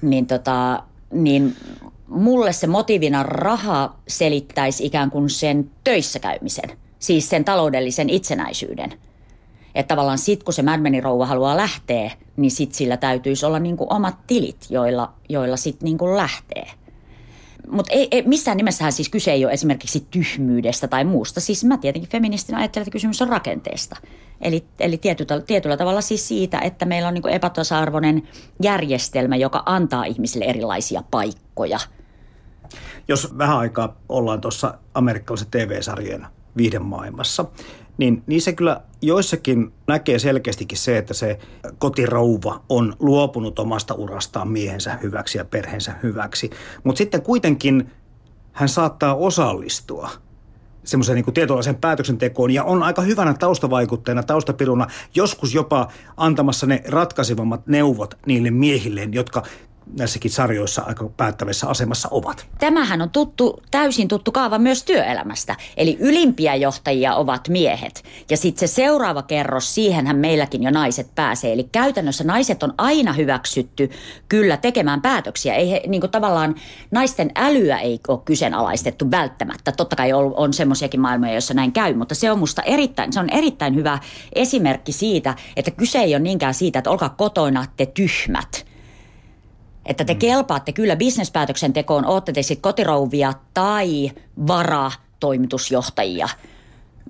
[0.02, 1.56] niin, tota, niin
[2.08, 6.70] mulle se motiivina raha selittäisi ikään kuin sen töissä käymisen–
[7.00, 8.92] siis sen taloudellisen itsenäisyyden.
[9.74, 13.76] Että tavallaan sit, kun se Mad rouva haluaa lähteä, niin sit sillä täytyisi olla niin
[13.76, 16.66] kuin omat tilit, joilla, joilla sit niin kuin lähtee.
[17.70, 21.40] mutta ei, ei, missään nimessähän siis kyse ei ole esimerkiksi tyhmyydestä tai muusta.
[21.40, 23.96] Siis mä tietenkin feministinä ajattelen, että kysymys on rakenteesta.
[24.40, 28.28] Eli, eli tietyllä, tietyllä tavalla siis siitä, että meillä on niin epätasa-arvoinen
[28.62, 31.78] järjestelmä, joka antaa ihmisille erilaisia paikkoja.
[33.08, 37.44] Jos vähän aikaa ollaan tuossa amerikkalaisen TV-sarjojen viiden maailmassa,
[37.98, 41.38] niin niissä kyllä joissakin näkee selkeästikin se, että se
[41.78, 46.50] kotirouva on luopunut omasta urastaan miehensä hyväksi ja perheensä hyväksi.
[46.84, 47.90] Mutta sitten kuitenkin
[48.52, 50.10] hän saattaa osallistua
[50.84, 57.66] semmoisen niin tietynlaisen päätöksentekoon ja on aika hyvänä taustavaikutteena, taustapiruna, joskus jopa antamassa ne ratkaisevammat
[57.66, 59.42] neuvot niille miehilleen, jotka
[59.98, 62.46] näissäkin sarjoissa aika päättävässä asemassa ovat.
[62.58, 65.56] Tämähän on tuttu, täysin tuttu kaava myös työelämästä.
[65.76, 68.04] Eli ylimpiä johtajia ovat miehet.
[68.30, 71.52] Ja sitten se seuraava kerros, siihenhän meilläkin jo naiset pääsee.
[71.52, 73.90] Eli käytännössä naiset on aina hyväksytty
[74.28, 75.54] kyllä tekemään päätöksiä.
[75.54, 76.54] Ei he, niin tavallaan
[76.90, 79.72] naisten älyä ei ole kyseenalaistettu välttämättä.
[79.72, 83.20] Totta kai on, on semmoisiakin maailmoja, joissa näin käy, mutta se on musta erittäin, se
[83.20, 83.98] on erittäin hyvä
[84.34, 88.64] esimerkki siitä, että kyse ei ole niinkään siitä, että olkaa kotona te tyhmät–
[89.86, 90.18] että te mm.
[90.18, 94.10] kelpaatte kyllä bisnespäätöksentekoon, ootte te sitten kotirouvia tai
[94.46, 96.28] varatoimitusjohtajia.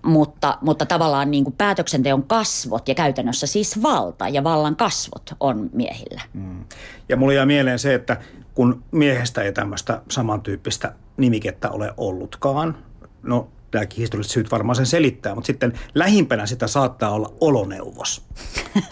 [0.03, 5.71] Mutta, mutta tavallaan niin kuin päätöksenteon kasvot ja käytännössä siis valta ja vallan kasvot on
[5.73, 6.21] miehillä.
[6.33, 6.65] Mm.
[7.09, 8.17] Ja mulla jää mieleen se, että
[8.55, 12.77] kun miehestä ei tämmöistä samantyyppistä nimikettä ole ollutkaan,
[13.23, 18.23] no tämäkin historialliset syyt varmaan sen selittää, mutta sitten lähimpänä sitä saattaa olla oloneuvos.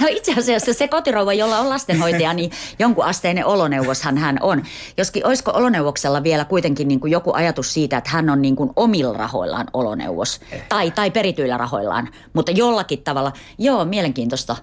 [0.00, 4.62] No itse asiassa se kotirouva, jolla on lastenhoitaja, niin jonkun asteinen oloneuvoshan hän on.
[4.98, 8.70] Joskin olisiko oloneuvoksella vielä kuitenkin niin kuin joku ajatus siitä, että hän on niin kuin
[8.76, 10.62] omilla rahoillaan oloneuvos eh.
[10.68, 14.56] tai, tai perityillä rahoillaan, mutta jollakin tavalla, joo, mielenkiintoista.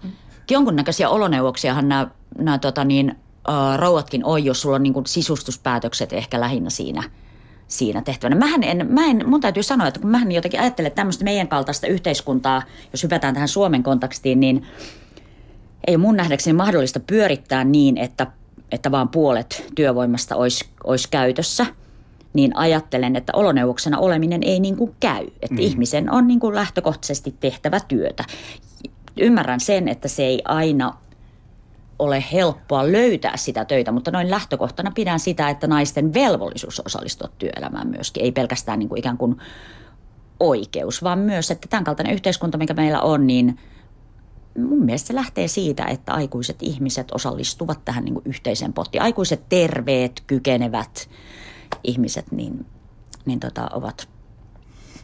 [0.51, 2.07] Jonkunnäköisiä oloneuvoksiahan nämä,
[2.38, 3.12] nämä tota niin,
[3.47, 7.03] uh, rouvatkin on, jos sulla on niin kuin sisustuspäätökset ehkä lähinnä siinä–
[7.67, 8.36] siinä tehtävänä.
[8.36, 11.88] Mähän en, mä en, mun täytyy sanoa, että kun mähän jotenkin ajattelen tämmöistä meidän kaltaista
[11.88, 14.65] yhteiskuntaa, jos hypätään tähän Suomen kontekstiin, niin
[15.88, 18.27] ei mun nähdäkseni mahdollista pyörittää niin, että,
[18.71, 21.65] että vaan puolet työvoimasta olisi, olisi käytössä–
[22.38, 25.27] niin ajattelen, että oloneuvoksena oleminen ei niin kuin käy.
[25.41, 25.60] Että mm.
[25.60, 28.23] ihmisen on niin kuin lähtökohtaisesti tehtävä työtä.
[29.19, 30.93] Ymmärrän sen, että se ei aina
[31.99, 37.88] ole helppoa löytää sitä töitä, mutta noin lähtökohtana pidän sitä, että naisten velvollisuus osallistua työelämään
[37.88, 39.38] myöskin, ei pelkästään niin kuin ikään kuin
[40.39, 43.60] oikeus, vaan myös, että tämän kaltainen yhteiskunta, mikä meillä on, niin
[44.57, 49.01] mun mielestä se lähtee siitä, että aikuiset ihmiset osallistuvat tähän niin kuin yhteiseen pottiin.
[49.01, 51.10] Aikuiset terveet, kykenevät
[51.83, 52.65] ihmiset niin,
[53.25, 54.10] niin tota, ovat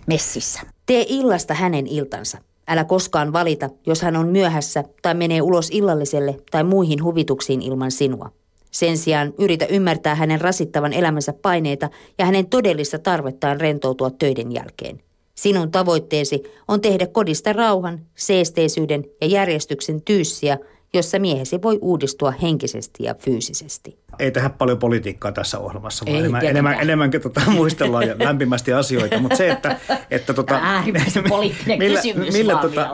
[0.07, 0.61] messissä.
[0.85, 2.37] Tee illasta hänen iltansa.
[2.67, 7.91] Älä koskaan valita, jos hän on myöhässä tai menee ulos illalliselle tai muihin huvituksiin ilman
[7.91, 8.29] sinua.
[8.71, 15.01] Sen sijaan yritä ymmärtää hänen rasittavan elämänsä paineita ja hänen todellista tarvettaan rentoutua töiden jälkeen.
[15.35, 20.57] Sinun tavoitteesi on tehdä kodista rauhan, seesteisyyden ja järjestyksen tyyssiä–
[20.93, 23.97] jossa miehesi voi uudistua henkisesti ja fyysisesti.
[24.19, 28.73] Ei tehdä paljon politiikkaa tässä ohjelmassa, vaan Ei, enemmän, enemmän, enemmänkin tota, muistellaan ja lämpimästi
[28.73, 29.19] asioita.
[29.19, 29.79] Mutta se, että...
[30.11, 30.61] että tota,
[31.29, 32.89] poliittinen millä, kysymys millä, tota,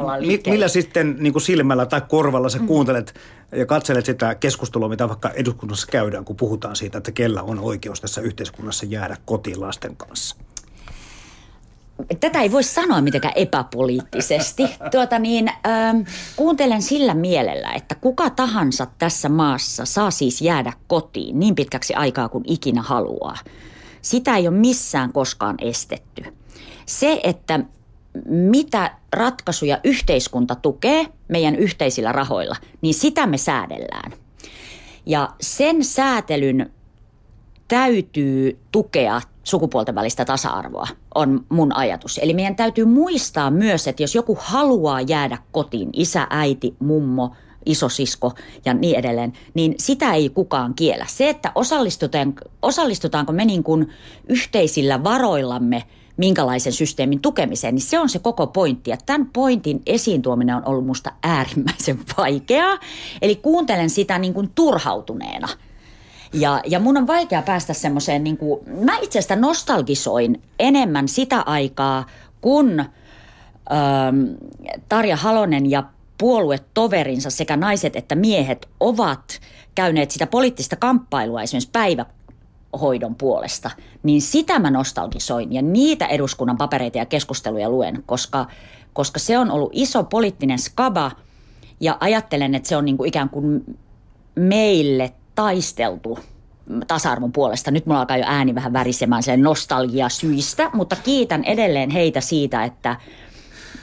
[0.48, 3.14] millä sitten niin kuin silmällä tai korvalla sä kuuntelet
[3.52, 8.02] ja katselet sitä keskustelua, mitä vaikka eduskunnassa käydään, kun puhutaan siitä, että kellä on oikeus
[8.02, 10.36] tässä yhteiskunnassa jäädä kotiin lasten kanssa?
[12.20, 14.64] Tätä ei voi sanoa mitenkään epäpoliittisesti.
[14.92, 15.98] Tuota niin, ähm,
[16.36, 22.30] kuuntelen sillä mielellä, että kuka tahansa tässä maassa saa siis jäädä kotiin niin pitkäksi aikaa
[22.30, 23.38] kuin ikinä haluaa.
[24.02, 26.24] Sitä ei ole missään koskaan estetty.
[26.86, 27.60] Se, että
[28.26, 34.12] mitä ratkaisuja yhteiskunta tukee meidän yhteisillä rahoilla, niin sitä me säädellään.
[35.06, 36.72] Ja sen säätelyn
[37.68, 42.20] täytyy tukea sukupuolten välistä tasa-arvoa, on mun ajatus.
[42.24, 47.32] Eli meidän täytyy muistaa myös, että jos joku haluaa jäädä kotiin, isä, äiti, mummo,
[47.66, 48.34] isosisko
[48.66, 51.06] ja niin edelleen, niin sitä ei kukaan kiellä.
[51.08, 53.90] Se, että osallistutaan, osallistutaanko me niin kuin
[54.28, 55.84] yhteisillä varoillamme
[56.18, 58.90] minkälaisen systeemin tukemiseen, niin se on se koko pointti.
[58.90, 62.78] Ja tämän pointin esiin tuominen on ollut musta äärimmäisen vaikeaa.
[63.22, 65.48] Eli kuuntelen sitä niin kuin turhautuneena–
[66.34, 71.42] ja, ja mun on vaikea päästä semmoiseen, niin kuin, mä itse asiassa nostalgisoin enemmän sitä
[71.42, 72.06] aikaa,
[72.42, 74.24] kun ähm,
[74.90, 75.84] Tarja Halonen ja
[76.18, 79.40] puoluetoverinsa sekä naiset että miehet ovat
[79.76, 83.72] käyneet sitä poliittista kamppailua esimerkiksi päivähoidon puolesta,
[84.04, 88.48] niin sitä mä nostalgisoin ja niitä eduskunnan papereita ja keskusteluja luen, koska,
[88.94, 91.12] koska se on ollut iso poliittinen skaba
[91.80, 93.78] ja ajattelen, että se on niin kuin ikään kuin
[94.36, 96.20] meille taisteltu
[96.88, 97.72] tasa-arvon puolesta.
[97.72, 102.64] Nyt mulla alkaa jo ääni vähän värisemään sen nostalgia syistä, mutta kiitän edelleen heitä siitä,
[102.64, 102.96] että,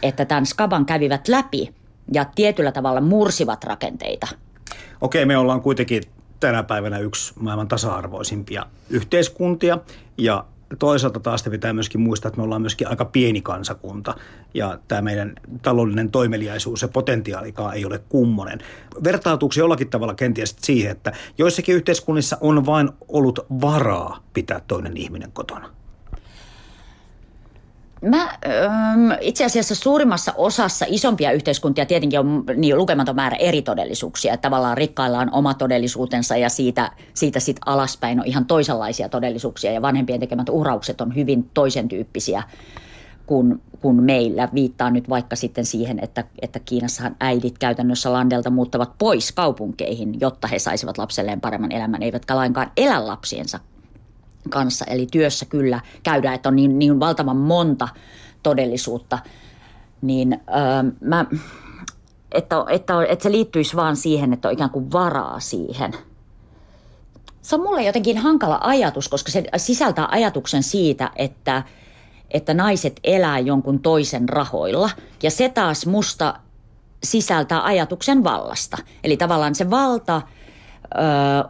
[0.03, 1.75] että tämän skaban kävivät läpi
[2.13, 4.27] ja tietyllä tavalla mursivat rakenteita.
[5.01, 6.03] Okei, me ollaan kuitenkin
[6.41, 9.79] tänä päivänä yksi maailman tasa-arvoisimpia yhteiskuntia
[10.19, 10.45] ja
[10.79, 14.15] toisaalta taas pitää myöskin muistaa, että me ollaan myöskin aika pieni kansakunta
[14.57, 18.59] ja tämä meidän taloudellinen toimeliaisuus ja potentiaalikaan ei ole kummonen.
[19.05, 25.33] Vertautuuko jollakin tavalla kenties siihen, että joissakin yhteiskunnissa on vain ollut varaa pitää toinen ihminen
[25.33, 25.71] kotona?
[28.03, 28.39] Mä
[29.21, 34.35] itse asiassa suurimmassa osassa isompia yhteiskuntia tietenkin on niin lukematon määrä eri todellisuuksia.
[34.35, 39.73] Että tavallaan rikkailla on oma todellisuutensa ja siitä, siitä sit alaspäin on ihan toisenlaisia todellisuuksia.
[39.73, 42.43] Ja vanhempien tekemät uhraukset on hyvin toisen tyyppisiä
[43.27, 44.49] kuin, kuin meillä.
[44.55, 50.49] Viittaan nyt vaikka sitten siihen, että, että Kiinassahan äidit käytännössä landelta muuttavat pois kaupunkeihin, jotta
[50.49, 53.61] he saisivat lapselleen paremman elämän, eivätkä lainkaan elä lapsiensa
[54.51, 54.85] kanssa.
[54.85, 57.89] Eli työssä kyllä käydään, että on niin, niin valtavan monta
[58.43, 59.19] todellisuutta.
[60.03, 61.27] Niin öö, mä,
[62.33, 65.93] että, että, että se liittyisi vaan siihen, että on ikään kuin varaa siihen.
[67.43, 71.63] Se on mulle jotenkin hankala ajatus, koska se sisältää ajatuksen siitä, että,
[72.31, 74.91] että naiset elää jonkun toisen rahoilla.
[75.23, 76.35] Ja se taas musta
[77.05, 78.77] sisältää ajatuksen vallasta.
[79.05, 80.99] Eli tavallaan se valta ö,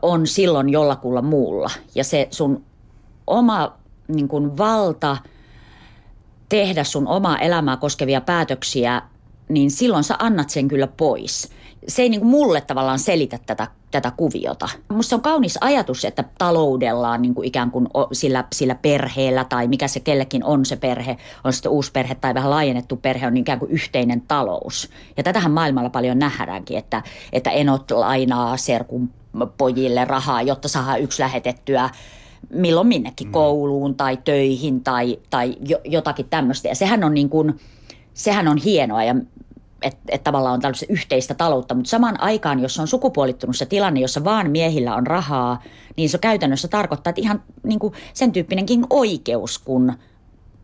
[0.03, 1.71] on silloin jollakulla muulla.
[1.95, 2.65] Ja se sun
[3.27, 3.77] oma
[4.09, 5.17] niin kuin valta
[6.49, 9.03] tehdä sun omaa elämää koskevia päätöksiä,
[9.49, 11.51] niin silloin sä annat sen kyllä pois.
[11.89, 14.69] Se ei niin kuin mulle tavallaan selitä tätä, tätä kuviota.
[14.89, 19.89] Musta on kaunis ajatus, että taloudellaan niin kuin ikään kuin sillä, sillä perheellä tai mikä
[19.89, 23.59] se kellekin on se perhe, on sitten uusi perhe tai vähän laajennettu perhe, on ikään
[23.59, 24.91] kuin yhteinen talous.
[25.17, 29.11] Ja tätähän maailmalla paljon nähdäänkin, että, että enot lainaa serkun
[29.59, 31.91] pojille rahaa, jotta saa yksi lähetettyä
[32.51, 33.33] milloin minnekin mm.
[33.33, 36.69] kouluun tai töihin tai, tai jotakin tämmöistä.
[36.69, 37.61] Ja sehän on, niin kuin,
[38.15, 39.15] sehän on hienoa ja
[39.87, 44.01] että et tavallaan on tällaista yhteistä taloutta, mutta samaan aikaan, jos on sukupuolittunut se tilanne,
[44.01, 45.63] jossa vaan miehillä on rahaa,
[45.97, 49.93] niin se käytännössä tarkoittaa, että ihan niin kuin sen tyyppinenkin oikeus kuin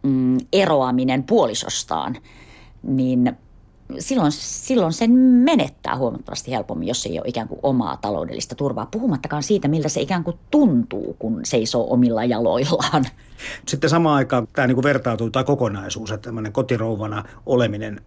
[0.03, 2.17] mm, eroaminen puolisostaan,
[2.83, 3.37] niin
[3.99, 8.87] silloin, silloin sen menettää huomattavasti helpommin, jos ei ole ikään kuin omaa taloudellista turvaa.
[8.87, 13.05] Puhumattakaan siitä, miltä se ikään kuin tuntuu, kun seisoo omilla jaloillaan.
[13.69, 18.01] Sitten samaan aikaan tämä niin kuin vertautuu tämä kokonaisuus, että tämmöinen kotirouvana oleminen,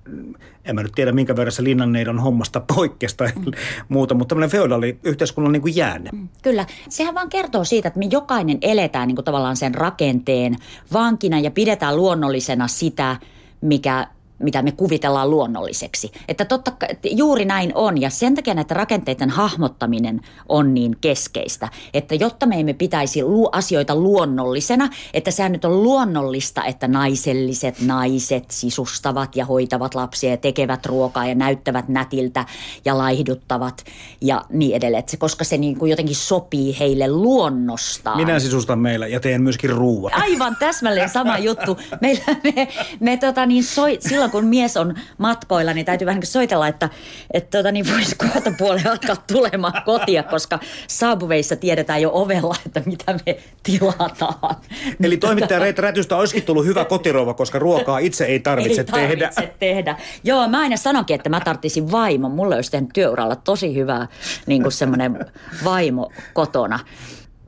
[0.66, 3.52] en mä nyt tiedä minkä verran se linnanneidon hommasta poikkesta tai mm.
[3.90, 6.10] muuta, mutta tämmöinen feodaali yhteiskunnan niin kuin jäänne.
[6.14, 10.56] Mm, kyllä, sehän vaan kertoo siitä, että me jokainen eletään niin kuin tavallaan sen rakenteen
[10.94, 13.18] vankina ja pidetään luonnollisena sitä,
[13.62, 14.08] mikä
[14.40, 16.12] mitä me kuvitellaan luonnolliseksi.
[16.28, 16.72] Että totta,
[17.12, 22.60] juuri näin on ja sen takia näiden rakenteiden hahmottaminen on niin keskeistä, että jotta me
[22.60, 23.20] emme pitäisi
[23.52, 30.38] asioita luonnollisena, että sehän nyt on luonnollista, että naiselliset naiset sisustavat ja hoitavat lapsia ja
[30.38, 32.46] tekevät ruokaa ja näyttävät nätiltä
[32.86, 33.84] ja laihduttavat
[34.22, 38.18] ja niin edelleen, se, koska se niin kuin jotenkin sopii heille luonnostaan.
[38.18, 40.14] Minä sisustan meillä ja teen myöskin ruuan.
[40.14, 41.78] Aivan täsmälleen sama juttu.
[42.02, 42.68] Meillä me,
[43.00, 46.68] me tota niin, soi, silloin silloin kun mies on matkoilla, niin täytyy vähän niin soitella,
[46.68, 46.90] että,
[47.34, 52.82] että tota, niin voisi kohta puolella alkaa tulemaan kotia, koska saapuveissa tiedetään jo ovella, että
[52.86, 54.56] mitä me tilataan.
[55.04, 59.26] Eli toimittaja Reita Rätystä olisikin tullut hyvä kotirouva, koska ruokaa itse ei tarvitse, ei tarvitse
[59.26, 59.52] tehdä.
[59.60, 59.96] tehdä.
[60.24, 62.32] Joo, mä aina sanonkin, että mä tarttisin vaimon.
[62.32, 64.08] Mulle olisi tehnyt työuralla tosi hyvä
[64.46, 65.26] niin kuin semmoinen
[65.64, 66.80] vaimo kotona.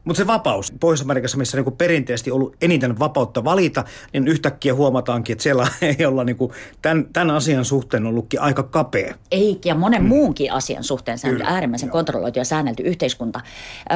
[0.08, 5.44] Mutta se vapaus, Pohjois-Amerikassa, missä niinku perinteisesti ollut eniten vapautta valita, niin yhtäkkiä huomataankin, että
[5.44, 5.68] siellä
[6.00, 9.16] ei olla niinku tämän, tämän asian suhteen ollutkin aika kapea.
[9.32, 10.08] Ei, ja monen mm.
[10.08, 11.92] muunkin asian suhteen se on äärimmäisen joo.
[11.92, 13.42] kontrolloitu ja säännelty yhteiskunta.
[13.92, 13.96] Ö,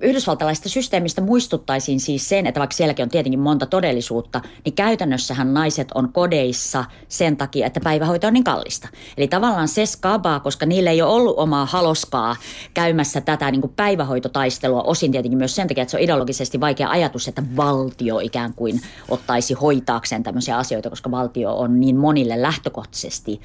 [0.00, 5.88] yhdysvaltalaisesta systeemistä muistuttaisin siis sen, että vaikka sielläkin on tietenkin monta todellisuutta, niin käytännössähän naiset
[5.94, 8.88] on kodeissa sen takia, että päivähoito on niin kallista.
[9.16, 12.36] Eli tavallaan se skabaa, koska niillä ei ole ollut omaa haloskaa
[12.74, 16.60] käymässä tätä niin kuin päivähoitotaistelua, osin tietenkin tietenkin myös sen takia, että se on ideologisesti
[16.60, 22.42] vaikea ajatus, että valtio ikään kuin ottaisi hoitaakseen tämmöisiä asioita, koska valtio on niin monille
[22.42, 23.40] lähtökohtaisesti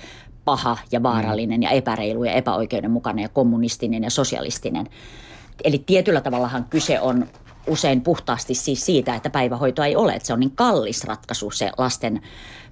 [0.45, 4.87] paha ja vaarallinen ja epäreilu ja epäoikeudenmukainen ja kommunistinen ja sosialistinen.
[5.63, 7.25] Eli tietyllä tavallahan kyse on
[7.67, 10.13] usein puhtaasti siis siitä, että päivähoitoa ei ole.
[10.13, 12.21] Että se on niin kallis ratkaisu se lasten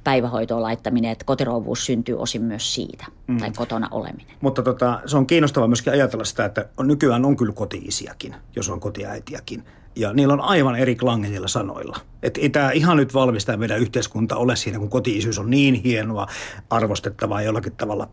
[0.05, 3.37] päivähoitoon laittaminen, että kotirouvuus syntyy osin myös siitä, mm.
[3.37, 4.35] tai kotona oleminen.
[4.41, 8.79] Mutta tota, se on kiinnostavaa myöskin ajatella sitä, että nykyään on kyllä kotiisiäkin, jos on
[8.79, 9.63] kotiäitiäkin.
[9.95, 11.97] ja niillä on aivan eri klangi niillä sanoilla.
[12.23, 16.27] Että ei tämä ihan nyt valmistaa meidän yhteiskunta ole siinä, kun kotiisyys on niin hienoa,
[16.69, 18.09] arvostettavaa, jollakin tavalla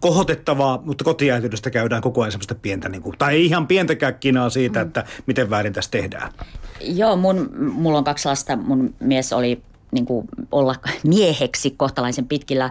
[0.00, 4.50] kohotettavaa, mutta kotiäityydestä käydään koko ajan semmoista pientä, niin kuin, tai ei ihan pientäkään kinaa
[4.50, 6.32] siitä, että miten väärin tässä tehdään.
[6.80, 8.56] Joo, mun, mulla on kaksi lasta.
[8.56, 9.62] Mun mies oli
[9.92, 10.74] niin kuin, olla
[11.14, 12.70] mieheksi kohtalaisen pitkillä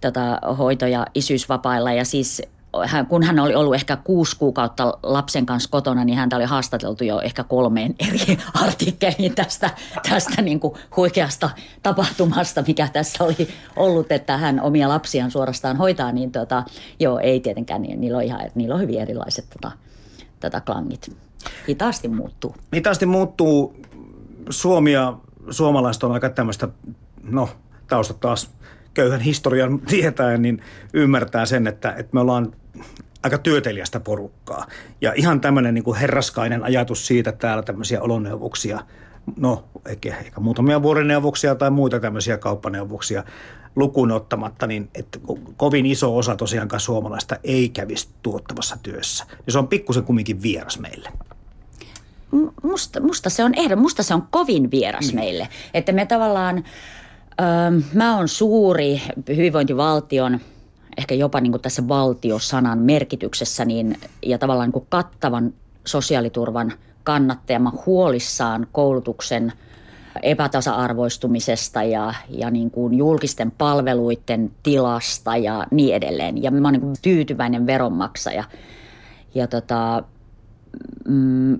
[0.00, 2.42] tota, hoito- ja isyysvapailla ja siis
[2.86, 7.04] hän, kun hän oli ollut ehkä kuusi kuukautta lapsen kanssa kotona, niin häntä oli haastateltu
[7.04, 9.70] jo ehkä kolmeen eri artikkeliin tästä,
[10.08, 11.50] tästä niin kuin huikeasta
[11.82, 16.62] tapahtumasta, mikä tässä oli ollut, että hän omia lapsiaan suorastaan hoitaa, niin tota,
[17.00, 19.72] joo, ei tietenkään, niin, niillä on, ihan, niillä on hyvin erilaiset tota,
[20.40, 21.16] tota klangit.
[21.68, 22.54] Hitaasti muuttuu.
[22.74, 23.74] Hitaasti muuttuu.
[24.50, 25.16] Suomi ja
[25.50, 26.68] suomalaiset on aika tämmöistä,
[27.22, 27.48] no
[27.88, 28.50] taustat taas
[28.94, 30.62] köyhän historian tietäen, niin
[30.94, 32.52] ymmärtää sen, että, että me ollaan
[33.22, 34.66] aika työtelijästä porukkaa.
[35.00, 38.80] Ja ihan tämmöinen niin herraskainen ajatus siitä, että täällä tämmöisiä oloneuvoksia,
[39.36, 43.24] no eikä, eikä muutamia vuorineuvoksia tai muita tämmöisiä kauppaneuvoksia
[43.76, 45.18] lukuun ottamatta, niin että
[45.56, 49.26] kovin iso osa tosiaankaan suomalaista ei kävisi tuottavassa työssä.
[49.46, 51.08] Ja se on pikkusen kumminkin vieras meille.
[52.62, 55.18] Musta, musta, se on ehdon, musta se on kovin vieras mm.
[55.18, 55.48] meille.
[55.74, 57.42] Että me tavallaan, ö,
[57.94, 60.40] mä oon suuri hyvinvointivaltion–
[61.00, 65.52] ehkä jopa niin kuin tässä valtiosanan merkityksessä niin, ja tavallaan niin kuin kattavan
[65.84, 66.72] sosiaaliturvan
[67.04, 69.52] kannattajaman huolissaan koulutuksen
[70.22, 76.42] epätasa-arvoistumisesta ja, ja niin kuin julkisten palveluiden tilasta ja niin edelleen.
[76.42, 78.44] Ja mä oon niin kuin tyytyväinen veronmaksaja.
[79.34, 80.02] Ja tota,
[81.08, 81.58] mm,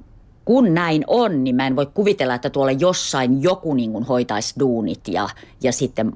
[0.50, 4.54] kun näin on, niin mä en voi kuvitella, että tuolla jossain joku niin kuin hoitaisi
[4.60, 5.28] duunit ja,
[5.62, 6.12] ja sitten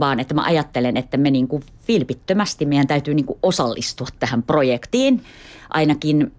[0.00, 4.42] vaan, että mä ajattelen, että me niin kuin vilpittömästi meidän täytyy niin kuin osallistua tähän
[4.42, 5.22] projektiin
[5.70, 6.32] ainakin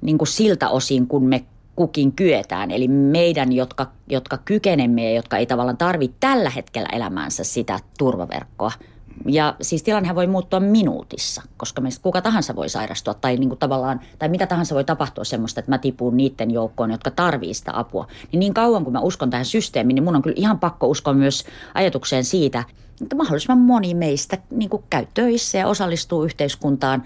[0.00, 1.44] niin kuin siltä osin, kun me
[1.76, 2.70] kukin kyetään.
[2.70, 8.72] Eli meidän, jotka, jotka kykenemme ja jotka ei tavallaan tarvitse tällä hetkellä elämäänsä sitä turvaverkkoa–
[9.26, 13.58] ja siis tilannehan voi muuttua minuutissa, koska meistä kuka tahansa voi sairastua tai niin kuin
[13.58, 17.78] tavallaan, tai mitä tahansa voi tapahtua semmoista, että mä tipun niiden joukkoon, jotka tarvii sitä
[17.78, 18.06] apua.
[18.32, 21.14] Niin niin kauan kuin mä uskon tähän systeemiin, niin mun on kyllä ihan pakko uskoa
[21.14, 21.44] myös
[21.74, 22.64] ajatukseen siitä,
[23.02, 27.02] että mahdollisimman moni meistä niin kuin käy töissä ja osallistuu yhteiskuntaan.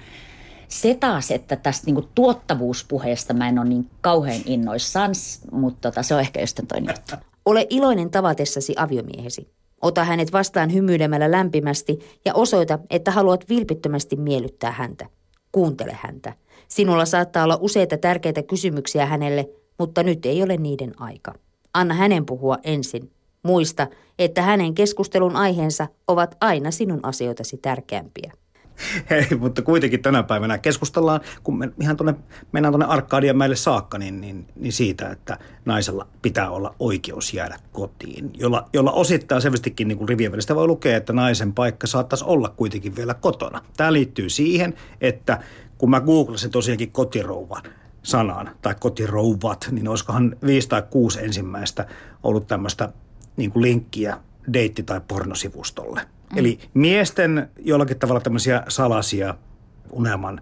[0.69, 5.11] Se taas, että tästä niin kuin tuottavuuspuheesta mä en ole niin kauhean innoissaan,
[5.53, 7.27] mutta tota, se on ehkä jostain toinen juttu.
[7.45, 9.58] Ole iloinen tavatessasi aviomiehesi.
[9.83, 15.07] Ota hänet vastaan hymyilemällä lämpimästi ja osoita, että haluat vilpittömästi miellyttää häntä.
[15.53, 16.33] Kuuntele häntä.
[16.69, 19.49] Sinulla saattaa olla useita tärkeitä kysymyksiä hänelle,
[19.79, 21.35] mutta nyt ei ole niiden aika.
[21.75, 23.11] Anna hänen puhua ensin.
[23.43, 23.87] Muista,
[24.19, 28.33] että hänen keskustelun aiheensa ovat aina sinun asioitasi tärkeämpiä.
[29.11, 32.15] Hei, mutta kuitenkin tänä päivänä keskustellaan, kun me ihan tuonne,
[32.53, 37.59] mennään tuonne Arkadian mäelle saakka, niin, niin, niin, siitä, että naisella pitää olla oikeus jäädä
[37.73, 42.25] kotiin, jolla, jolla osittain selvästikin niin kuin rivien välistä voi lukea, että naisen paikka saattaisi
[42.25, 43.61] olla kuitenkin vielä kotona.
[43.77, 45.41] Tämä liittyy siihen, että
[45.79, 47.63] kun mä googlasin tosiaankin kotirouvan,
[48.03, 51.87] sanan tai kotirouvat, niin olisikohan viisi tai kuusi ensimmäistä
[52.23, 52.93] ollut tämmöistä
[53.37, 54.17] niin kuin linkkiä
[54.53, 56.01] deitti- tai pornosivustolle–
[56.31, 56.39] Mm.
[56.39, 59.35] Eli miesten jollakin tavalla tämmöisiä salasia
[59.91, 60.41] unelman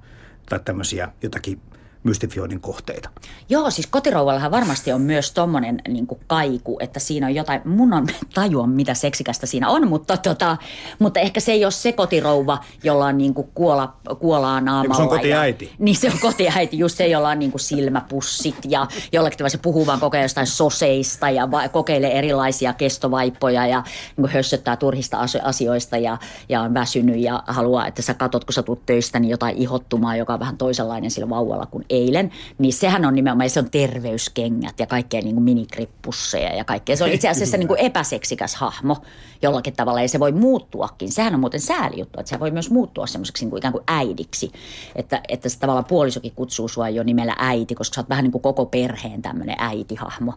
[0.49, 1.61] tai tämmöisiä jotakin
[2.07, 3.11] mystifioinnin kohteita.
[3.49, 8.07] Joo, siis kotirouvallahan varmasti on myös tommonen niin kaiku, että siinä on jotain, mun on
[8.35, 10.57] tajua mitä seksikästä siinä on, mutta, tota,
[10.99, 14.95] mutta ehkä se ei ole se kotirouva, jolla on niin kuin kuola, kuolaa naamalla.
[14.95, 15.65] se on kotiäiti.
[15.65, 19.51] Ja, niin se on kotiäiti, just se, jolla on niin kuin silmäpussit ja jollakin tavalla
[19.51, 24.77] se puhuu vaan kokee jostain soseista ja va- kokeilee erilaisia kestovaippoja ja niin kuin hössöttää
[24.77, 29.19] turhista asioista ja, ja on väsynyt ja haluaa, että sä katot, kun sä tuut töistä,
[29.19, 33.51] niin jotain ihottumaa, joka on vähän toisenlainen sillä vauvalla kuin eilen, niin sehän on nimenomaan,
[33.51, 36.97] se on terveyskengät ja kaikkea niin kuin minikrippusseja ja kaikkea.
[36.97, 38.97] Se on itse asiassa niin kuin epäseksikäs hahmo
[39.43, 41.13] jollakin tavalla ja se voi muuttuakin.
[41.13, 43.85] Sehän on muuten sääli juttu, että se voi myös muuttua semmoiseksi niin kuin ikään kuin
[43.87, 44.53] äidiksi.
[44.95, 48.33] Että, että se tavallaan puolisokin kutsuu sua jo nimellä äiti, koska sä oot vähän niin
[48.33, 50.33] kuin koko perheen tämmöinen äitihahmo.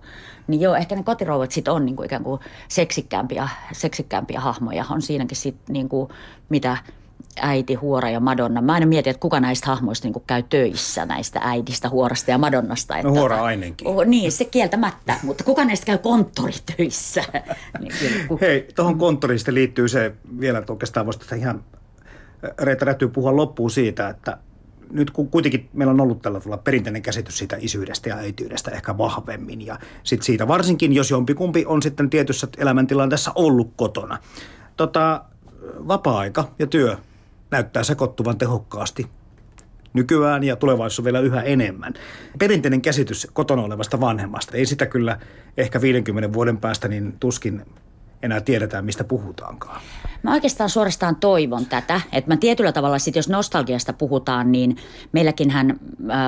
[0.47, 4.86] Niin joo, ehkä ne kotirouvat sitten on niin kuin ikään kuin seksikkäämpiä, seksikkäämpiä hahmoja.
[4.89, 6.10] On siinäkin sitten niin kuin
[6.49, 6.78] mitä–
[7.42, 8.62] äiti, Huora ja Madonna.
[8.62, 12.98] Mä aina mietin, että kuka näistä hahmoista niin käy töissä näistä äidistä, Huorasta ja Madonnasta.
[12.98, 13.88] Että, no Huora ainenkin.
[13.88, 17.24] Oh, niin, se kieltämättä, mutta kuka näistä käy konttoritöissä?
[17.80, 17.94] niin,
[18.42, 21.64] Hei, tuohon konttorista liittyy se vielä, että oikeastaan voisi ihan
[22.60, 24.38] Reetta täytyy puhua loppuun siitä, että
[24.92, 29.66] nyt kun kuitenkin meillä on ollut tällä perinteinen käsitys siitä isyydestä ja äityydestä ehkä vahvemmin
[29.66, 34.18] ja sit siitä varsinkin, jos jompikumpi on sitten tietyssä elämäntilanteessa ollut kotona.
[34.78, 35.24] Tota,
[35.88, 36.98] vapaa-aika ja työ
[37.52, 39.08] näyttää sekoittuvan tehokkaasti
[39.93, 41.93] nykyään ja tulevaisuudessa vielä yhä enemmän.
[42.39, 45.20] Perinteinen käsitys kotona olevasta vanhemmasta, ei sitä kyllä
[45.58, 47.62] ehkä 50 vuoden päästä niin tuskin
[48.24, 49.82] enää tiedetään, mistä puhutaankaan.
[50.24, 54.78] Mä oikeastaan suorastaan toivon tätä, että mä tietyllä tavalla sit, jos nostalgiasta puhutaan, niin
[55.12, 55.80] meilläkinhän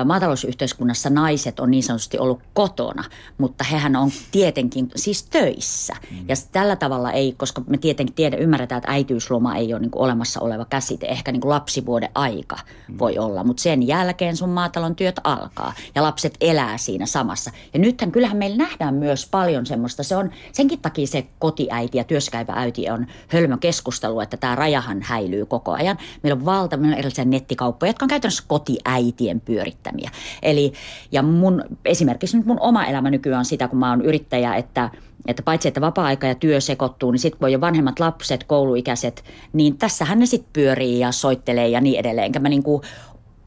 [0.04, 3.04] maatalousyhteiskunnassa naiset on niin sanotusti ollut kotona,
[3.38, 5.94] mutta hehän on tietenkin siis töissä.
[6.10, 6.16] Mm.
[6.28, 10.02] Ja tällä tavalla ei, koska me tietenkin tiedä, ymmärretään, että äitiysloma ei ole niin kuin
[10.02, 11.06] olemassa oleva käsite.
[11.06, 12.56] Ehkä niin kuin lapsivuoden aika
[12.88, 12.98] mm.
[12.98, 17.50] voi olla, mutta sen jälkeen sun maatalon työt alkaa ja lapset elää siinä samassa.
[17.72, 22.04] Ja nythän kyllähän meillä nähdään myös paljon semmoista, se on senkin takia se kotiäiti ja
[22.04, 25.98] työssäkäyvä äiti on hölmö keskustelu, että tämä rajahan häilyy koko ajan.
[26.22, 30.10] Meillä on valtavia erilaisia nettikauppoja, jotka on käytännössä kotiäitien pyörittämiä.
[30.42, 30.72] Eli,
[31.12, 34.90] ja mun, esimerkiksi nyt mun oma elämä nykyään on sitä, kun mä oon yrittäjä, että
[35.26, 39.78] että paitsi että vapaa-aika ja työ sekoittuu, niin sitten voi jo vanhemmat lapset, kouluikäiset, niin
[39.78, 42.26] tässähän ne sitten pyörii ja soittelee ja niin edelleen.
[42.26, 42.82] Enkä mä niinku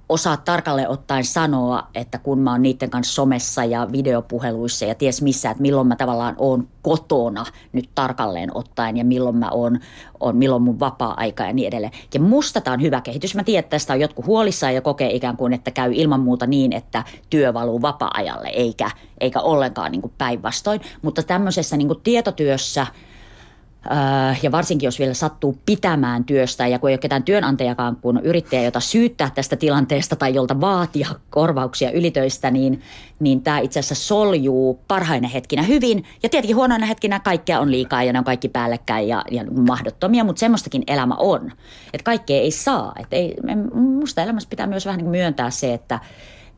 [0.09, 5.21] osaa tarkalleen ottaen sanoa, että kun mä oon niiden kanssa somessa ja videopuheluissa ja ties
[5.21, 9.79] missä, että milloin mä tavallaan oon kotona nyt tarkalleen ottaen ja milloin mä oon,
[10.19, 11.93] on, milloin mun vapaa-aika ja niin edelleen.
[12.13, 13.35] Ja musta tää on hyvä kehitys.
[13.35, 16.47] Mä tiedän, että tästä on jotkut huolissaan ja kokee ikään kuin, että käy ilman muuta
[16.47, 20.81] niin, että työ valuu vapaa-ajalle eikä, eikä ollenkaan niin päinvastoin.
[21.01, 22.87] Mutta tämmöisessä niin tietotyössä–
[24.43, 28.63] ja varsinkin jos vielä sattuu pitämään työstä ja kun ei ole ketään työnantajakaan kuin yrittäjä,
[28.63, 32.81] jota syyttää tästä tilanteesta tai jolta vaatia korvauksia ylitöistä, niin,
[33.19, 36.05] niin tämä itse asiassa soljuu parhaina hetkinä hyvin.
[36.23, 40.23] Ja tietenkin huonoina hetkinä kaikkea on liikaa ja ne on kaikki päällekkäin ja, ja mahdottomia,
[40.23, 41.51] mutta semmoistakin elämä on.
[41.93, 42.93] Että kaikkea ei saa.
[42.99, 43.35] Et ei,
[43.73, 45.99] musta elämässä pitää myös vähän niin myöntää se, että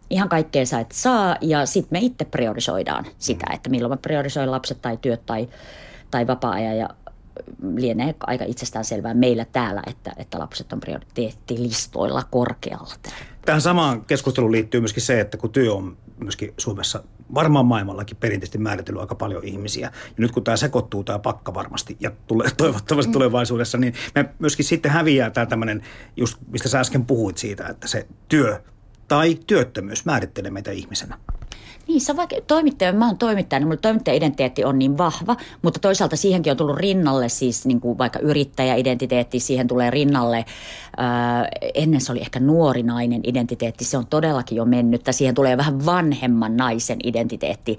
[0.10, 4.52] ihan kaikkea sä et saa ja sitten me itse priorisoidaan sitä, että milloin mä priorisoin
[4.52, 5.50] lapset tai työt tai,
[6.12, 6.90] tai vapaa-ajan ja
[7.76, 12.94] lienee aika itsestään selvää meillä täällä, että, että lapset on prioriteettilistoilla korkealla.
[13.46, 18.58] Tähän samaan keskusteluun liittyy myöskin se, että kun työ on myöskin Suomessa, varmaan maailmallakin perinteisesti
[18.58, 19.92] määritellyt aika paljon ihmisiä.
[20.06, 23.14] Ja nyt kun tämä sekoittuu, tämä pakka varmasti ja tulee, toivottavasti mm.
[23.14, 25.82] tulevaisuudessa, niin me myöskin sitten häviää tämä tämmöinen,
[26.18, 28.62] just mistä sä äsken puhuit siitä, että se työ
[29.08, 31.18] tai työttömyys määrittelee meitä ihmisenä.
[31.88, 35.80] Niin, se on vaikka toimittaja, mä oon toimittaja, niin mulla toimittaja-identiteetti on niin vahva, mutta
[35.80, 40.46] toisaalta siihenkin on tullut rinnalle siis niin kuin vaikka yrittäjä-identiteetti, siihen tulee rinnalle,
[40.98, 45.14] ää, äh, ennen se oli ehkä nuori nainen identiteetti, se on todellakin jo mennyt, tai
[45.14, 47.78] siihen tulee vähän vanhemman naisen identiteetti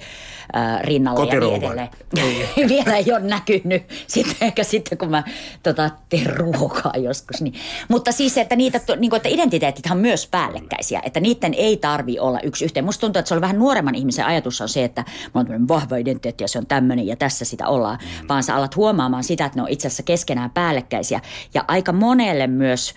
[0.53, 1.75] ää, äh, rinnalle Kotirouva.
[1.75, 2.47] ja niin.
[2.69, 5.23] Vielä ei ole näkynyt, sitten ehkä sitten kun mä
[5.63, 7.43] tota, teen ruokaa joskus.
[7.43, 7.55] Niin.
[7.89, 12.19] Mutta siis, että, niitä, niin kuin, että identiteetit on myös päällekkäisiä, että niiden ei tarvi
[12.19, 12.85] olla yksi yhteen.
[12.85, 15.97] Musta tuntuu, että se on vähän nuoremman ihmisen ajatus on se, että mulla on vahva
[15.97, 18.29] identiteetti ja se on tämmöinen ja tässä sitä ollaan, mm.
[18.29, 21.21] vaan sä alat huomaamaan sitä, että ne on itse asiassa keskenään päällekkäisiä.
[21.55, 22.95] Ja aika monelle myös...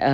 [0.00, 0.08] Öö,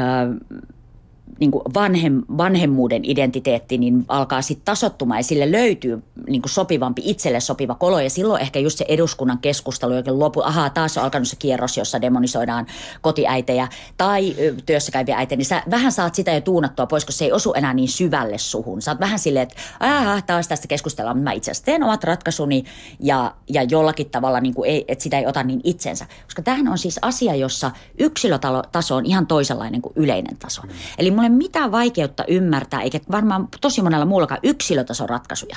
[1.43, 7.03] niin kuin vanhem, vanhemmuuden identiteetti niin alkaa sitten tasottumaan ja sille löytyy niin kuin sopivampi,
[7.05, 8.01] itselle sopiva kolo.
[8.01, 11.77] Ja silloin ehkä just se eduskunnan keskustelu, joka lopu, ahaa, taas on alkanut se kierros,
[11.77, 12.67] jossa demonisoidaan
[13.01, 14.35] kotiäitejä tai
[14.67, 17.75] työssäkäyviä äitejä, niin sä vähän saat sitä jo tuunattua pois, koska se ei osu enää
[17.75, 18.83] niin syvälle suhun.
[18.83, 22.65] Sä oot vähän silleen, että aah, taas tästä keskustellaan, mä itse asiassa teen omat ratkaisuni
[23.01, 26.07] ja, ja jollakin tavalla, niin kuin ei, että sitä ei ota niin itsensä.
[26.25, 30.63] Koska tämähän on siis asia, jossa yksilötaso on ihan toisenlainen kuin yleinen taso.
[30.99, 35.57] Eli mulle mitään vaikeutta ymmärtää, eikä varmaan tosi monella muullakaan yksilötason ratkaisuja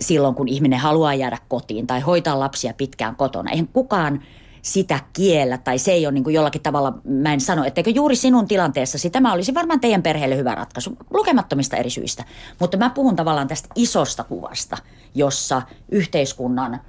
[0.00, 3.50] silloin, kun ihminen haluaa jäädä kotiin tai hoitaa lapsia pitkään kotona.
[3.50, 4.22] Eihän kukaan
[4.62, 8.16] sitä kiellä tai se ei ole niin kuin jollakin tavalla, mä en sano, etteikö juuri
[8.16, 12.24] sinun tilanteessasi tämä olisi varmaan teidän perheelle hyvä ratkaisu, lukemattomista eri syistä.
[12.58, 14.76] Mutta mä puhun tavallaan tästä isosta kuvasta,
[15.14, 16.80] jossa yhteiskunnan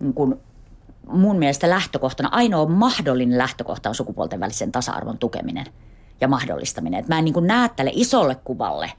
[0.00, 0.34] niin kuin
[1.12, 5.66] mun mielestä lähtökohtana, ainoa mahdollinen lähtökohta on sukupuolten välisen tasa-arvon tukeminen–
[6.20, 7.00] ja mahdollistaminen.
[7.00, 8.92] Et mä en niin näe tälle isolle kuvalle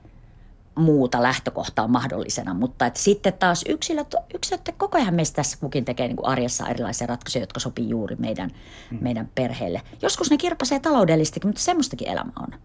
[0.80, 6.08] muuta lähtökohtaa mahdollisena, mutta et sitten taas yksilöt, yksilöt koko ajan meistä tässä kukin tekee
[6.08, 8.52] niin kuin arjessa erilaisia ratkaisuja, jotka sopii juuri meidän,
[8.90, 9.00] hmm.
[9.02, 9.82] meidän perheelle.
[10.02, 12.60] Joskus ne kirpasee taloudellistikin, mutta semmoistakin elämä on.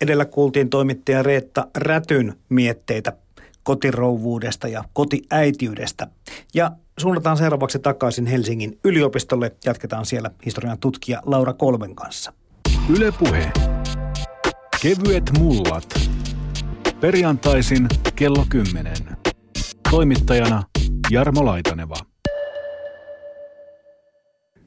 [0.00, 3.12] Edellä kuultiin toimittaja Reetta Rätyn mietteitä
[3.62, 6.06] kotirouvuudesta ja kotiäitiydestä.
[6.54, 9.56] Ja suunnataan seuraavaksi takaisin Helsingin yliopistolle.
[9.64, 12.32] Jatketaan siellä historian tutkija Laura Kolmen kanssa.
[12.96, 13.52] Ylepuhe.
[14.82, 16.00] Kevyet mullat.
[17.00, 18.94] Perjantaisin kello 10.
[19.90, 20.62] Toimittajana
[21.10, 21.96] Jarmo Laitaneva.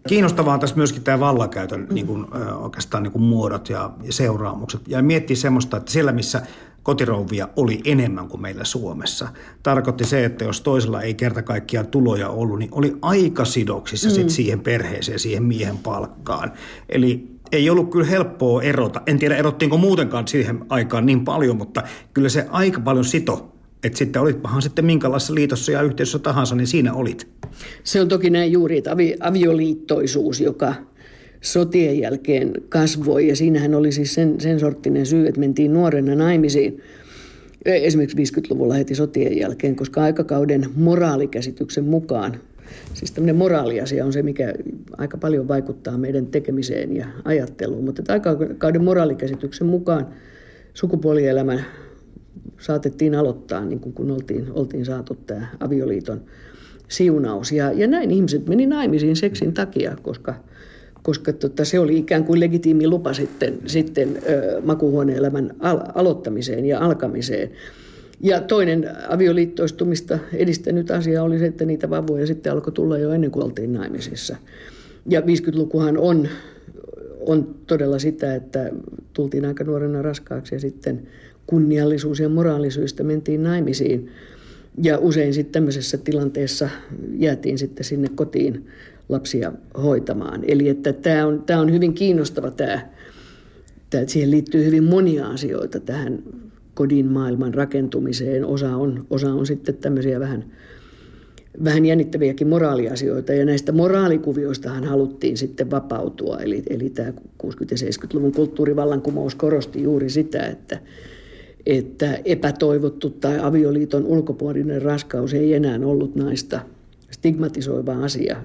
[0.07, 2.25] Kiinnostavaa on tässä myöskin tämä vallakäytön niin kuin,
[2.59, 4.81] oikeastaan niin kuin muodot ja, ja seuraamukset.
[4.87, 6.41] Ja miettii semmoista, että siellä missä
[6.85, 9.27] kotirouvia oli enemmän kuin meillä Suomessa.
[9.63, 14.15] Tarkoitti se, että jos toisella ei kerta kaikkiaan tuloja ollut, niin oli aika sidoksissa mm.
[14.15, 16.51] sit siihen perheeseen, siihen miehen palkkaan.
[16.89, 19.01] Eli ei ollut kyllä helppoa erota.
[19.07, 21.83] En tiedä erottiinko muutenkaan siihen aikaan niin paljon, mutta
[22.13, 23.51] kyllä se aika paljon sito.
[23.83, 27.27] Että sitten olitpahan sitten minkälaisessa liitossa ja yhteisössä tahansa, niin siinä olit.
[27.83, 30.73] Se on toki näin juuri, että avi, avioliittoisuus, joka
[31.45, 36.81] sotien jälkeen kasvoi ja siinähän oli siis sen, sen sorttinen syy, että mentiin nuorena naimisiin
[37.65, 42.39] esimerkiksi 50-luvulla heti sotien jälkeen, koska aikakauden moraalikäsityksen mukaan
[42.93, 44.53] Siis tämmöinen moraaliasia on se, mikä
[44.97, 50.07] aika paljon vaikuttaa meidän tekemiseen ja ajatteluun, mutta aikakauden moraalikäsityksen mukaan
[50.73, 51.63] sukupuolielämä
[52.59, 56.21] saatettiin aloittaa, niin kun oltiin, oltiin saatu tämä avioliiton
[56.87, 57.51] siunaus.
[57.51, 60.35] Ja, ja näin ihmiset meni naimisiin seksin takia, koska,
[61.05, 66.79] koska tota, se oli ikään kuin legitiimi lupa sitten, sitten ö, makuuhuoneelämän al- aloittamiseen ja
[66.79, 67.51] alkamiseen.
[68.21, 73.31] Ja toinen avioliittoistumista edistänyt asia oli se, että niitä vauvoja sitten alkoi tulla jo ennen
[73.31, 74.35] kuin oltiin naimisissa.
[75.09, 76.27] Ja 50-lukuhan on,
[77.19, 78.69] on todella sitä, että
[79.13, 81.07] tultiin aika nuorena raskaaksi ja sitten
[81.47, 84.09] kunniallisuus- ja moraalisyistä mentiin naimisiin.
[84.83, 86.69] Ja usein sitten tämmöisessä tilanteessa
[87.17, 88.65] jäätiin sitten sinne kotiin
[89.09, 89.53] lapsia
[89.83, 90.43] hoitamaan.
[90.47, 92.79] Eli että tämä on, tämä on hyvin kiinnostava tämä,
[93.89, 96.23] tämä, että siihen liittyy hyvin monia asioita tähän
[96.73, 98.45] kodin maailman rakentumiseen.
[98.45, 100.45] Osa on, osa on sitten tämmöisiä vähän,
[101.63, 103.33] vähän jännittäviäkin moraaliasioita.
[103.33, 106.37] Ja näistä moraalikuvioistahan haluttiin sitten vapautua.
[106.39, 107.13] Eli, eli tämä 60-
[107.71, 110.79] ja 70-luvun kulttuurivallankumous korosti juuri sitä, että,
[111.65, 116.59] että epätoivottu tai avioliiton ulkopuolinen raskaus ei enää ollut naista
[117.11, 118.37] stigmatisoiva asia.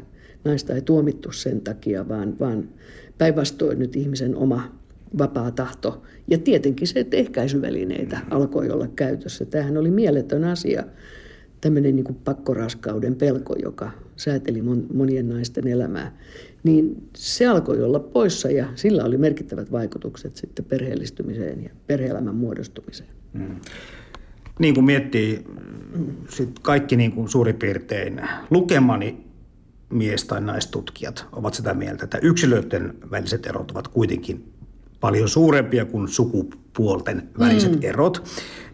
[0.44, 2.68] Naista ei tuomittu sen takia, vaan, vaan
[3.18, 4.80] päinvastoin nyt ihmisen oma
[5.18, 6.02] vapaa tahto.
[6.28, 9.44] Ja tietenkin se, että ehkäisyvälineitä alkoi olla käytössä.
[9.44, 10.84] Tämähän oli mieletön asia,
[11.60, 14.62] tämmöinen niin pakkoraskauden pelko, joka sääteli
[14.94, 16.18] monien naisten elämää.
[16.64, 23.10] Niin se alkoi olla poissa ja sillä oli merkittävät vaikutukset sitten perheellistymiseen ja perheelämän muodostumiseen.
[23.38, 23.56] Hmm.
[24.58, 25.44] Niin kuin miettii
[26.28, 28.20] sit kaikki niin kuin suurin piirtein
[28.50, 29.29] lukemani
[29.90, 34.52] mies- tai naistutkijat ovat sitä mieltä, että yksilöiden väliset erot ovat kuitenkin
[35.00, 37.78] paljon suurempia kuin sukupuolten väliset mm.
[37.82, 38.24] erot.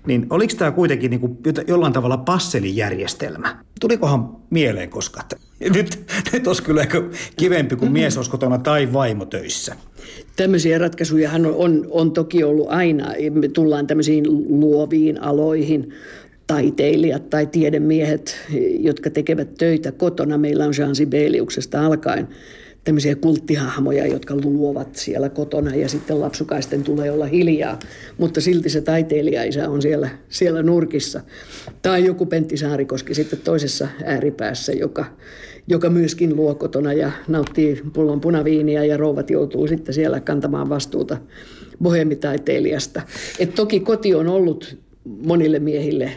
[0.07, 3.65] Niin oliko tämä kuitenkin niin kuin jollain tavalla passelijärjestelmä?
[3.81, 5.23] Tulikohan mieleen koska
[5.75, 6.87] nyt, nyt olisi kyllä
[7.37, 9.77] kivempi kuin mies olisi kotona tai vaimo töissä.
[10.37, 13.13] Tämmöisiä ratkaisujahan on, on, on toki ollut aina.
[13.31, 14.25] Me tullaan tämmöisiin
[14.61, 15.93] luoviin aloihin,
[16.47, 18.37] taiteilijat tai tiedemiehet,
[18.79, 20.39] jotka tekevät töitä kotona.
[20.39, 22.29] Meillä on Jean Sibeliuksesta alkaen
[22.85, 27.79] tämmöisiä kulttihahmoja, jotka luovat siellä kotona ja sitten lapsukaisten tulee olla hiljaa,
[28.19, 31.21] mutta silti se taiteilija on siellä, siellä nurkissa.
[31.83, 35.05] Tai joku Pentti Saarikoski sitten toisessa ääripäässä, joka,
[35.69, 41.17] joka myöskin luo kotona ja nauttii pullon punaviiniä ja rouvat joutuu sitten siellä kantamaan vastuuta
[41.83, 43.03] bohemitaiteilijasta.
[43.39, 44.86] Et toki koti on ollut
[45.27, 46.13] monille miehille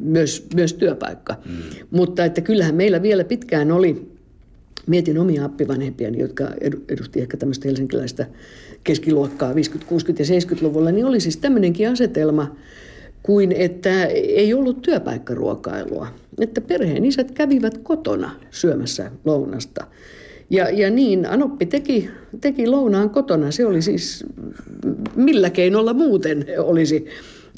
[0.00, 1.52] myös, myös työpaikka, mm.
[1.90, 4.12] mutta että kyllähän meillä vielä pitkään oli
[4.86, 6.48] Mietin omia appivanhempiani, jotka
[6.88, 8.26] edusti ehkä tämmöistä helsinkiläistä
[8.84, 9.56] keskiluokkaa 50-, 60-
[10.18, 12.56] ja 70-luvulla, niin oli siis tämmöinenkin asetelma
[13.22, 16.06] kuin että ei ollut työpaikkaruokailua.
[16.40, 19.86] Että perheen isät kävivät kotona syömässä lounasta.
[20.50, 22.10] Ja, ja niin Anoppi teki,
[22.40, 23.50] teki lounaan kotona.
[23.50, 24.24] Se oli siis,
[25.16, 27.06] millä keinolla muuten olisi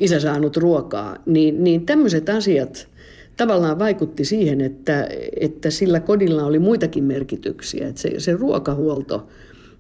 [0.00, 1.16] isä saanut ruokaa.
[1.26, 2.88] Niin, niin tämmöiset asiat–
[3.36, 5.08] tavallaan vaikutti siihen, että,
[5.40, 7.88] että sillä kodilla oli muitakin merkityksiä.
[7.88, 9.28] Että se, se ruokahuolto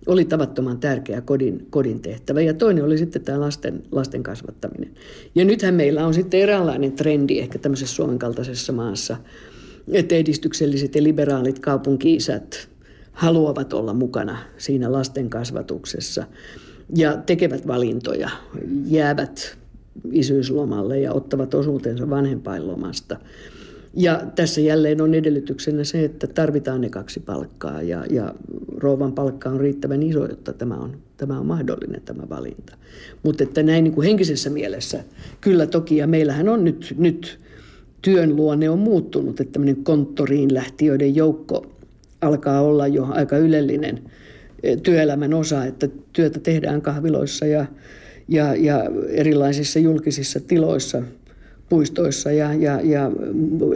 [0.06, 2.40] oli tavattoman tärkeä kodin, kodin tehtävä.
[2.40, 4.90] Ja toinen oli sitten tämä lasten, lasten kasvattaminen.
[5.34, 9.16] Ja nythän meillä on sitten eräänlainen trendi ehkä tämmöisessä Suomen kaltaisessa maassa,
[9.92, 12.68] että edistykselliset ja liberaalit kaupunkiisät
[13.12, 16.24] haluavat olla mukana siinä lasten kasvatuksessa
[16.96, 18.30] ja tekevät valintoja,
[18.86, 19.58] jäävät
[20.12, 23.16] isyyslomalle ja ottavat osuutensa vanhempainlomasta.
[23.96, 28.34] Ja tässä jälleen on edellytyksenä se, että tarvitaan ne kaksi palkkaa ja, ja
[28.76, 32.76] rouvan palkka on riittävän iso, jotta tämä on, tämä on mahdollinen tämä valinta.
[33.22, 35.04] Mutta että näin niin kuin henkisessä mielessä,
[35.40, 37.38] kyllä toki, ja meillähän on nyt, nyt
[38.02, 41.66] työn luonne on muuttunut, että tämmöinen konttoriin lähtiöiden joukko
[42.20, 44.02] alkaa olla jo aika ylellinen
[44.62, 47.66] eh, työelämän osa, että työtä tehdään kahviloissa ja
[48.28, 51.02] ja, ja erilaisissa julkisissa tiloissa,
[51.68, 53.10] puistoissa ja, ja, ja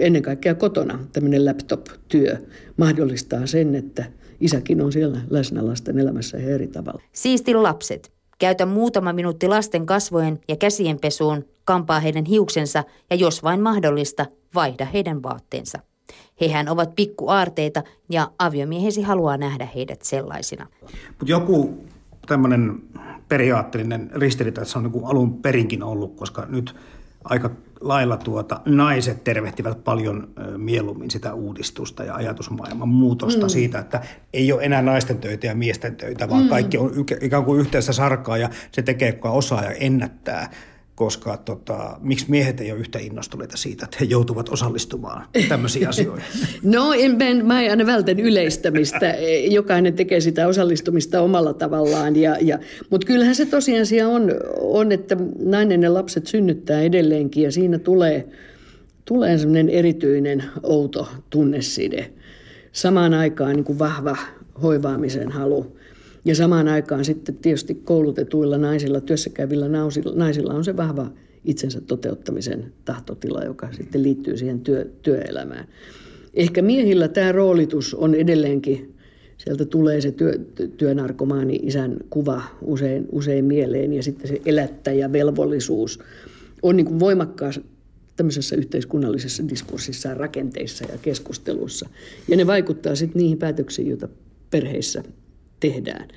[0.00, 2.36] ennen kaikkea kotona tämmöinen laptop-työ
[2.76, 4.04] mahdollistaa sen, että
[4.40, 7.02] isäkin on siellä läsnä lasten elämässä eri tavalla.
[7.12, 8.12] Siisti lapset.
[8.38, 14.26] Käytä muutama minuutti lasten kasvojen ja käsien pesuun, kampaa heidän hiuksensa ja jos vain mahdollista,
[14.54, 15.78] vaihda heidän vaatteensa.
[16.40, 20.66] Hehän ovat pikkuaarteita ja aviomiehesi haluaa nähdä heidät sellaisina.
[21.08, 21.84] Mutta joku
[22.28, 22.82] tämmöinen
[23.28, 26.76] periaatteellinen ristiriita, että se on niin kuin alun perinkin ollut, koska nyt
[27.24, 27.50] aika
[27.80, 33.48] lailla tuota, naiset tervehtivät paljon mieluummin sitä uudistusta ja ajatusmaailman muutosta mm.
[33.48, 34.00] siitä, että
[34.32, 36.48] ei ole enää naisten töitä ja miesten töitä, vaan mm.
[36.48, 40.50] kaikki on ikään kuin yhteistä sarkaa ja se tekee, kuka osaa ja ennättää
[40.98, 46.24] koska tota, miksi miehet ei ole yhtä innostuneita siitä, että he joutuvat osallistumaan tämmöisiin asioihin?
[46.62, 49.14] No, en, en, mä aina vältän yleistämistä.
[49.58, 52.16] Jokainen tekee sitä osallistumista omalla tavallaan.
[52.16, 52.58] Ja, ja,
[52.90, 54.30] Mutta kyllähän se tosiasia on,
[54.60, 58.28] on, että nainen ja lapset synnyttää edelleenkin ja siinä tulee,
[59.04, 62.10] tulee semmoinen erityinen outo tunneside.
[62.72, 64.16] Samaan aikaan niin kuin vahva
[64.62, 65.77] hoivaamisen halu
[66.28, 69.68] ja samaan aikaan sitten tietysti koulutetuilla naisilla, työssäkäyvillä
[70.14, 71.10] naisilla on se vahva
[71.44, 75.68] itsensä toteuttamisen tahtotila, joka sitten liittyy siihen työ, työelämään.
[76.34, 78.94] Ehkä miehillä tämä roolitus on edelleenkin,
[79.38, 80.38] sieltä tulee se työ,
[80.76, 85.98] työnarkomaani isän kuva usein, usein mieleen ja sitten se elättäjä velvollisuus
[86.62, 87.60] on niin kuin voimakkaassa
[88.16, 91.88] tämmöisessä yhteiskunnallisessa diskurssissa, rakenteissa ja keskustelussa.
[92.28, 94.08] Ja ne vaikuttaa sitten niihin päätöksiin, joita
[94.50, 95.02] perheissä
[95.60, 96.08] tehdään.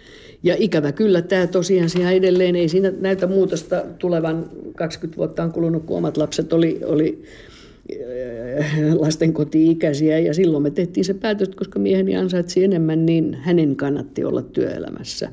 [0.43, 5.85] Ja ikävä kyllä tämä tosiasia edelleen ei siinä näytä muutosta tulevan 20 vuotta on kulunut,
[5.85, 7.23] kun omat lapset oli, oli
[8.59, 14.23] äh, lastenkoti-ikäisiä ja silloin me tehtiin se päätös, koska mieheni ansaitsi enemmän, niin hänen kannatti
[14.23, 15.29] olla työelämässä.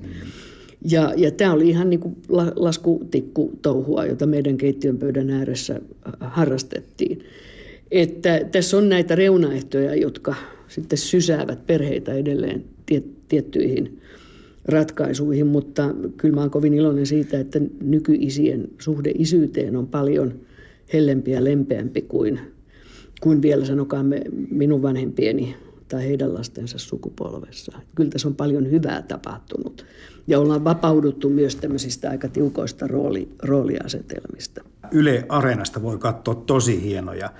[0.90, 2.16] Ja, ja tämä oli ihan niin kuin
[2.56, 5.80] laskutikku touhua, jota meidän keittiön pöydän ääressä
[6.20, 7.18] harrastettiin.
[7.90, 10.34] Että tässä on näitä reunaehtoja, jotka
[10.68, 12.64] sitten sysäävät perheitä edelleen
[13.28, 13.98] tiettyihin
[14.64, 20.34] ratkaisuihin, mutta kyllä mä olen kovin iloinen siitä, että nykyisien suhde isyyteen on paljon
[20.92, 22.40] hellempi ja lempeämpi kuin,
[23.20, 25.54] kuin vielä sanokaamme minun vanhempieni
[25.88, 27.78] tai heidän lastensa sukupolvessa.
[27.94, 29.86] Kyllä tässä on paljon hyvää tapahtunut
[30.26, 34.64] ja ollaan vapauduttu myös tämmöisistä aika tiukoista rooli, rooliasetelmista.
[34.90, 37.30] Yle Areenasta voi katsoa tosi hienoja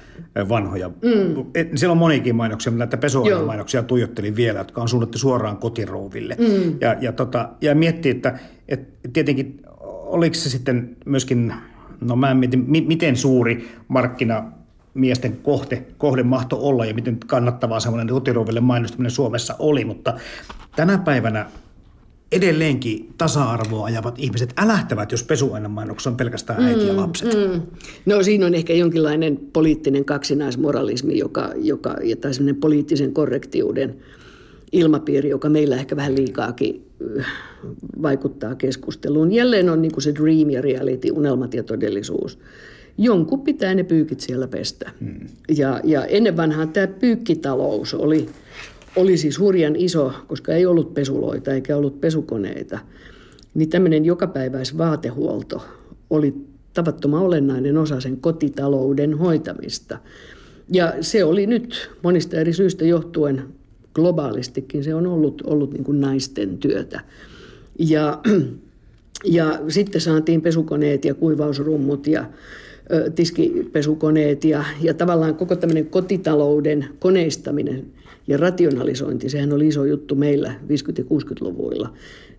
[0.49, 0.89] vanhoja.
[0.89, 1.45] Mm.
[1.75, 6.37] Siellä on monikin mainoksia, mutta näitä pesuainemainoksia tuijottelin vielä, jotka on suunnattu suoraan kotirouville.
[6.39, 6.77] Mm.
[6.81, 8.39] Ja, ja, tota, ja miettii, että,
[8.69, 9.63] että tietenkin
[10.09, 11.53] oliko se sitten myöskin,
[12.01, 14.53] no mä en mietin, miten suuri markkina
[14.99, 20.15] miesten kohde, kohde mahto olla ja miten kannattavaa semmoinen kotirouville mainostaminen Suomessa oli, mutta
[20.77, 21.47] tänä päivänä
[22.33, 27.35] edelleenkin tasa-arvoa ajavat ihmiset älähtävät, jos pesuainemainoksessa on pelkästään äiti ja mm, lapset.
[27.35, 27.63] Mm, mm.
[28.07, 33.97] No siinä on ehkä jonkinlainen poliittinen kaksinaismoralismi, joka, joka, tai semmoinen poliittisen korrektiuden
[34.73, 36.87] ilmapiiri, joka meillä ehkä vähän liikaakin
[37.19, 37.27] äh,
[38.03, 39.33] vaikuttaa keskusteluun.
[39.33, 42.39] Jälleen on niin kuin se dream ja reality, unelmat ja todellisuus.
[42.99, 44.91] Jonkun pitää ne pyykit siellä pestä.
[45.01, 45.29] Hmm.
[45.57, 48.29] Ja, ja ennen vanhaa tämä pyykkitalous oli–
[48.99, 52.79] oli siis hurjan iso, koska ei ollut pesuloita eikä ollut pesukoneita,
[53.55, 55.65] niin tämmöinen jokapäiväisvaatehuolto
[56.11, 56.35] oli
[56.75, 59.99] tavattoman olennainen osa sen kotitalouden hoitamista.
[60.73, 63.45] Ja se oli nyt monista eri syistä johtuen
[63.95, 67.01] globaalistikin, se on ollut, ollut niin kuin naisten työtä.
[67.79, 68.21] Ja,
[69.25, 72.25] ja sitten saatiin pesukoneet ja kuivausrummut ja
[73.15, 77.87] tiskipesukoneet ja, ja tavallaan koko tämmöinen kotitalouden koneistaminen–
[78.29, 80.53] ja rationalisointi, sehän oli iso juttu meillä 50-
[80.99, 81.95] ja 60-luvuilla.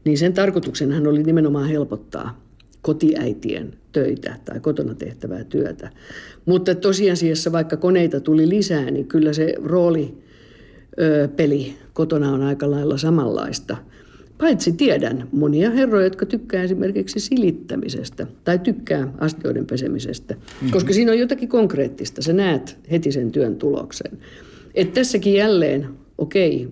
[0.05, 2.43] Niin sen tarkoituksenhan oli nimenomaan helpottaa
[2.81, 5.89] kotiäitien töitä tai kotona tehtävää työtä.
[6.45, 10.17] Mutta tosiasiassa vaikka koneita tuli lisää, niin kyllä se rooli
[11.35, 13.77] peli kotona on aika lailla samanlaista.
[14.39, 20.71] Paitsi tiedän monia herroja, jotka tykkää esimerkiksi silittämisestä tai tykkää astioiden pesemisestä, mm-hmm.
[20.71, 22.21] koska siinä on jotakin konkreettista.
[22.21, 24.11] Sä näet heti sen työn tuloksen.
[24.75, 26.67] Että tässäkin jälleen, okei,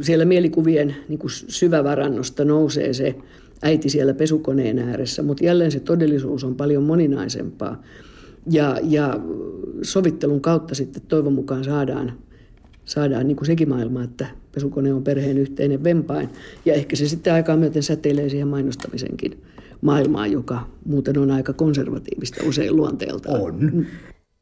[0.00, 3.14] siellä mielikuvien niin kuin syvävarannosta nousee se
[3.62, 7.82] äiti siellä pesukoneen ääressä, mutta jälleen se todellisuus on paljon moninaisempaa.
[8.50, 9.20] Ja, ja
[9.82, 12.12] sovittelun kautta sitten toivon mukaan saadaan,
[12.84, 14.26] saadaan niin kuin sekin maailma, että
[14.58, 16.28] pesukone on perheen yhteinen vempain.
[16.64, 19.42] Ja ehkä se sitten aikaa myöten säteilee siihen mainostamisenkin
[19.80, 23.40] maailmaan, joka muuten on aika konservatiivista usein luonteeltaan.
[23.40, 23.86] On.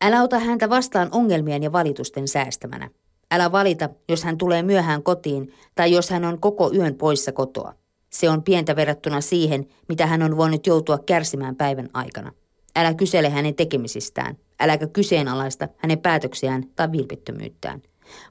[0.04, 2.90] Älä ota häntä vastaan ongelmien ja valitusten säästämänä.
[3.30, 7.74] Älä valita, jos hän tulee myöhään kotiin tai jos hän on koko yön poissa kotoa.
[8.10, 12.32] Se on pientä verrattuna siihen, mitä hän on voinut joutua kärsimään päivän aikana.
[12.76, 14.36] Älä kysele hänen tekemisistään.
[14.60, 17.82] Äläkä kyseenalaista hänen päätöksiään tai vilpittömyyttään.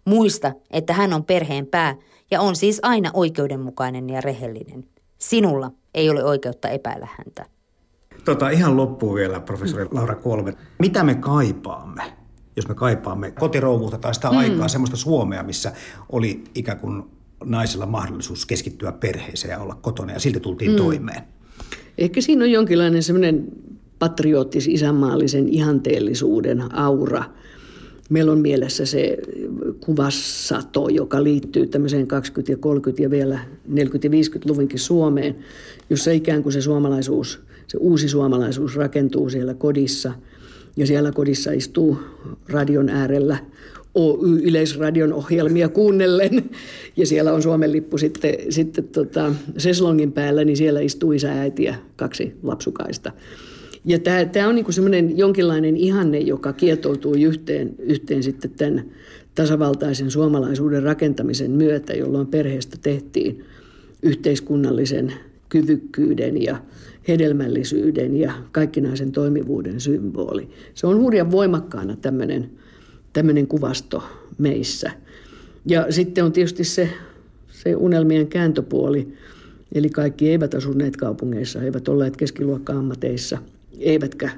[0.05, 1.95] Muista, että hän on perheen pää
[2.31, 4.85] ja on siis aina oikeudenmukainen ja rehellinen.
[5.17, 7.45] Sinulla ei ole oikeutta epäillä häntä.
[8.25, 10.53] Tota, ihan loppuun vielä, professori Laura Kolme.
[10.79, 12.03] Mitä me kaipaamme,
[12.55, 14.37] jos me kaipaamme kotirouvuutta tai sitä mm.
[14.37, 15.71] aikaa, semmoista Suomea, missä
[16.09, 17.03] oli ikään kuin
[17.43, 20.77] naisella mahdollisuus keskittyä perheeseen ja olla kotona ja silti tultiin mm.
[20.77, 21.23] toimeen.
[21.97, 23.45] Ehkä siinä on jonkinlainen semmoinen
[23.99, 27.23] patriottis isänmaallisen ihanteellisuuden aura.
[28.09, 29.17] Meillä on mielessä se
[29.79, 35.35] kuvassato, joka liittyy tämmöiseen 20- ja 30- ja vielä 40- ja 50-luvunkin Suomeen,
[35.89, 40.13] jossa ikään kuin se suomalaisuus, se uusi suomalaisuus rakentuu siellä kodissa.
[40.77, 41.97] Ja siellä kodissa istuu
[42.49, 43.37] radion äärellä
[43.95, 46.49] Oy-yleisradion ohjelmia kuunnellen.
[46.97, 51.63] Ja siellä on Suomen lippu sitten, sitten tota, Seslongin päällä, niin siellä istuu isä, äiti
[51.63, 53.11] ja kaksi lapsukaista.
[53.85, 58.85] Ja tämä, tämä on niin semmoinen jonkinlainen ihanne, joka kietoutuu yhteen, yhteen sitten tämän
[59.35, 63.45] tasavaltaisen suomalaisuuden rakentamisen myötä, jolloin perheestä tehtiin
[64.03, 65.13] yhteiskunnallisen
[65.49, 66.61] kyvykkyyden ja
[67.07, 70.49] hedelmällisyyden ja kaikkinaisen toimivuuden symboli.
[70.73, 72.49] Se on hurjan voimakkaana tämmöinen,
[73.13, 74.03] tämmöinen kuvasto
[74.37, 74.91] meissä.
[75.65, 76.89] Ja sitten on tietysti se,
[77.51, 79.13] se unelmien kääntöpuoli,
[79.75, 83.37] eli kaikki eivät asuneet kaupungeissa, eivät olleet keskiluokka-ammateissa–
[83.79, 84.29] eivätkä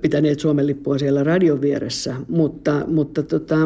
[0.00, 3.56] pitäneet Suomen lippua siellä radion vieressä, mutta, mutta tota,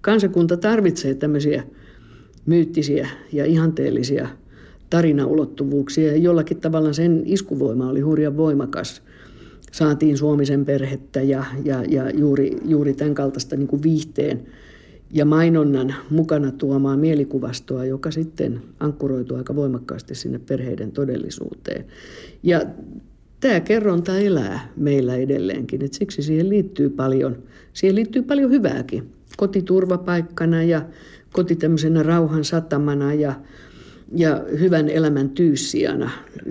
[0.00, 1.62] kansakunta tarvitsee tämmöisiä
[2.46, 4.28] myyttisiä ja ihanteellisia
[4.90, 9.02] tarinaulottuvuuksia jollakin tavalla sen iskuvoima oli hurjan voimakas.
[9.72, 14.46] Saatiin Suomisen perhettä ja, ja, ja juuri, juuri tämän kaltaista niin kuin viihteen
[15.10, 21.84] ja mainonnan mukana tuomaa mielikuvastoa, joka sitten ankkuroituu aika voimakkaasti sinne perheiden todellisuuteen.
[22.42, 22.60] Ja
[23.40, 29.12] tämä kerronta elää meillä edelleenkin, että siksi siihen liittyy paljon, siihen liittyy paljon hyvääkin.
[29.36, 30.82] Kotiturvapaikkana ja
[31.32, 33.34] koti tämmöisenä rauhan satamana ja,
[34.16, 36.10] ja hyvän elämän tyyssijana.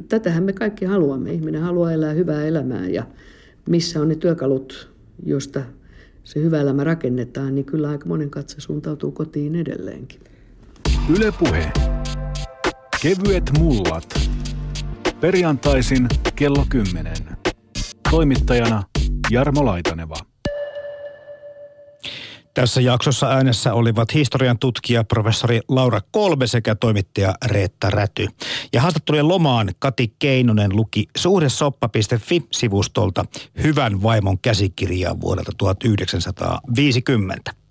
[0.10, 1.34] Tätähän me kaikki haluamme.
[1.34, 3.04] Ihminen haluaa elää hyvää elämää ja
[3.70, 4.90] missä on ne työkalut,
[5.26, 5.62] josta
[6.24, 10.20] se hyvä elämä rakennetaan, niin kyllä aika monen katse suuntautuu kotiin edelleenkin.
[11.18, 11.72] Ylepuhe.
[13.02, 14.30] Kevyet mullat.
[15.20, 17.14] Perjantaisin kello 10.
[18.12, 18.84] Toimittajana
[19.32, 20.16] Jarmo Laitaneva.
[22.54, 28.28] Tässä jaksossa äänessä olivat historian tutkija professori Laura Kolbe sekä toimittaja Reetta Räty.
[28.74, 33.26] Ja haastattelujen lomaan Kati Keinonen luki suhdesoppa.fi-sivustolta
[33.64, 37.58] Hyvän vaimon käsikirjaa vuodelta 1950.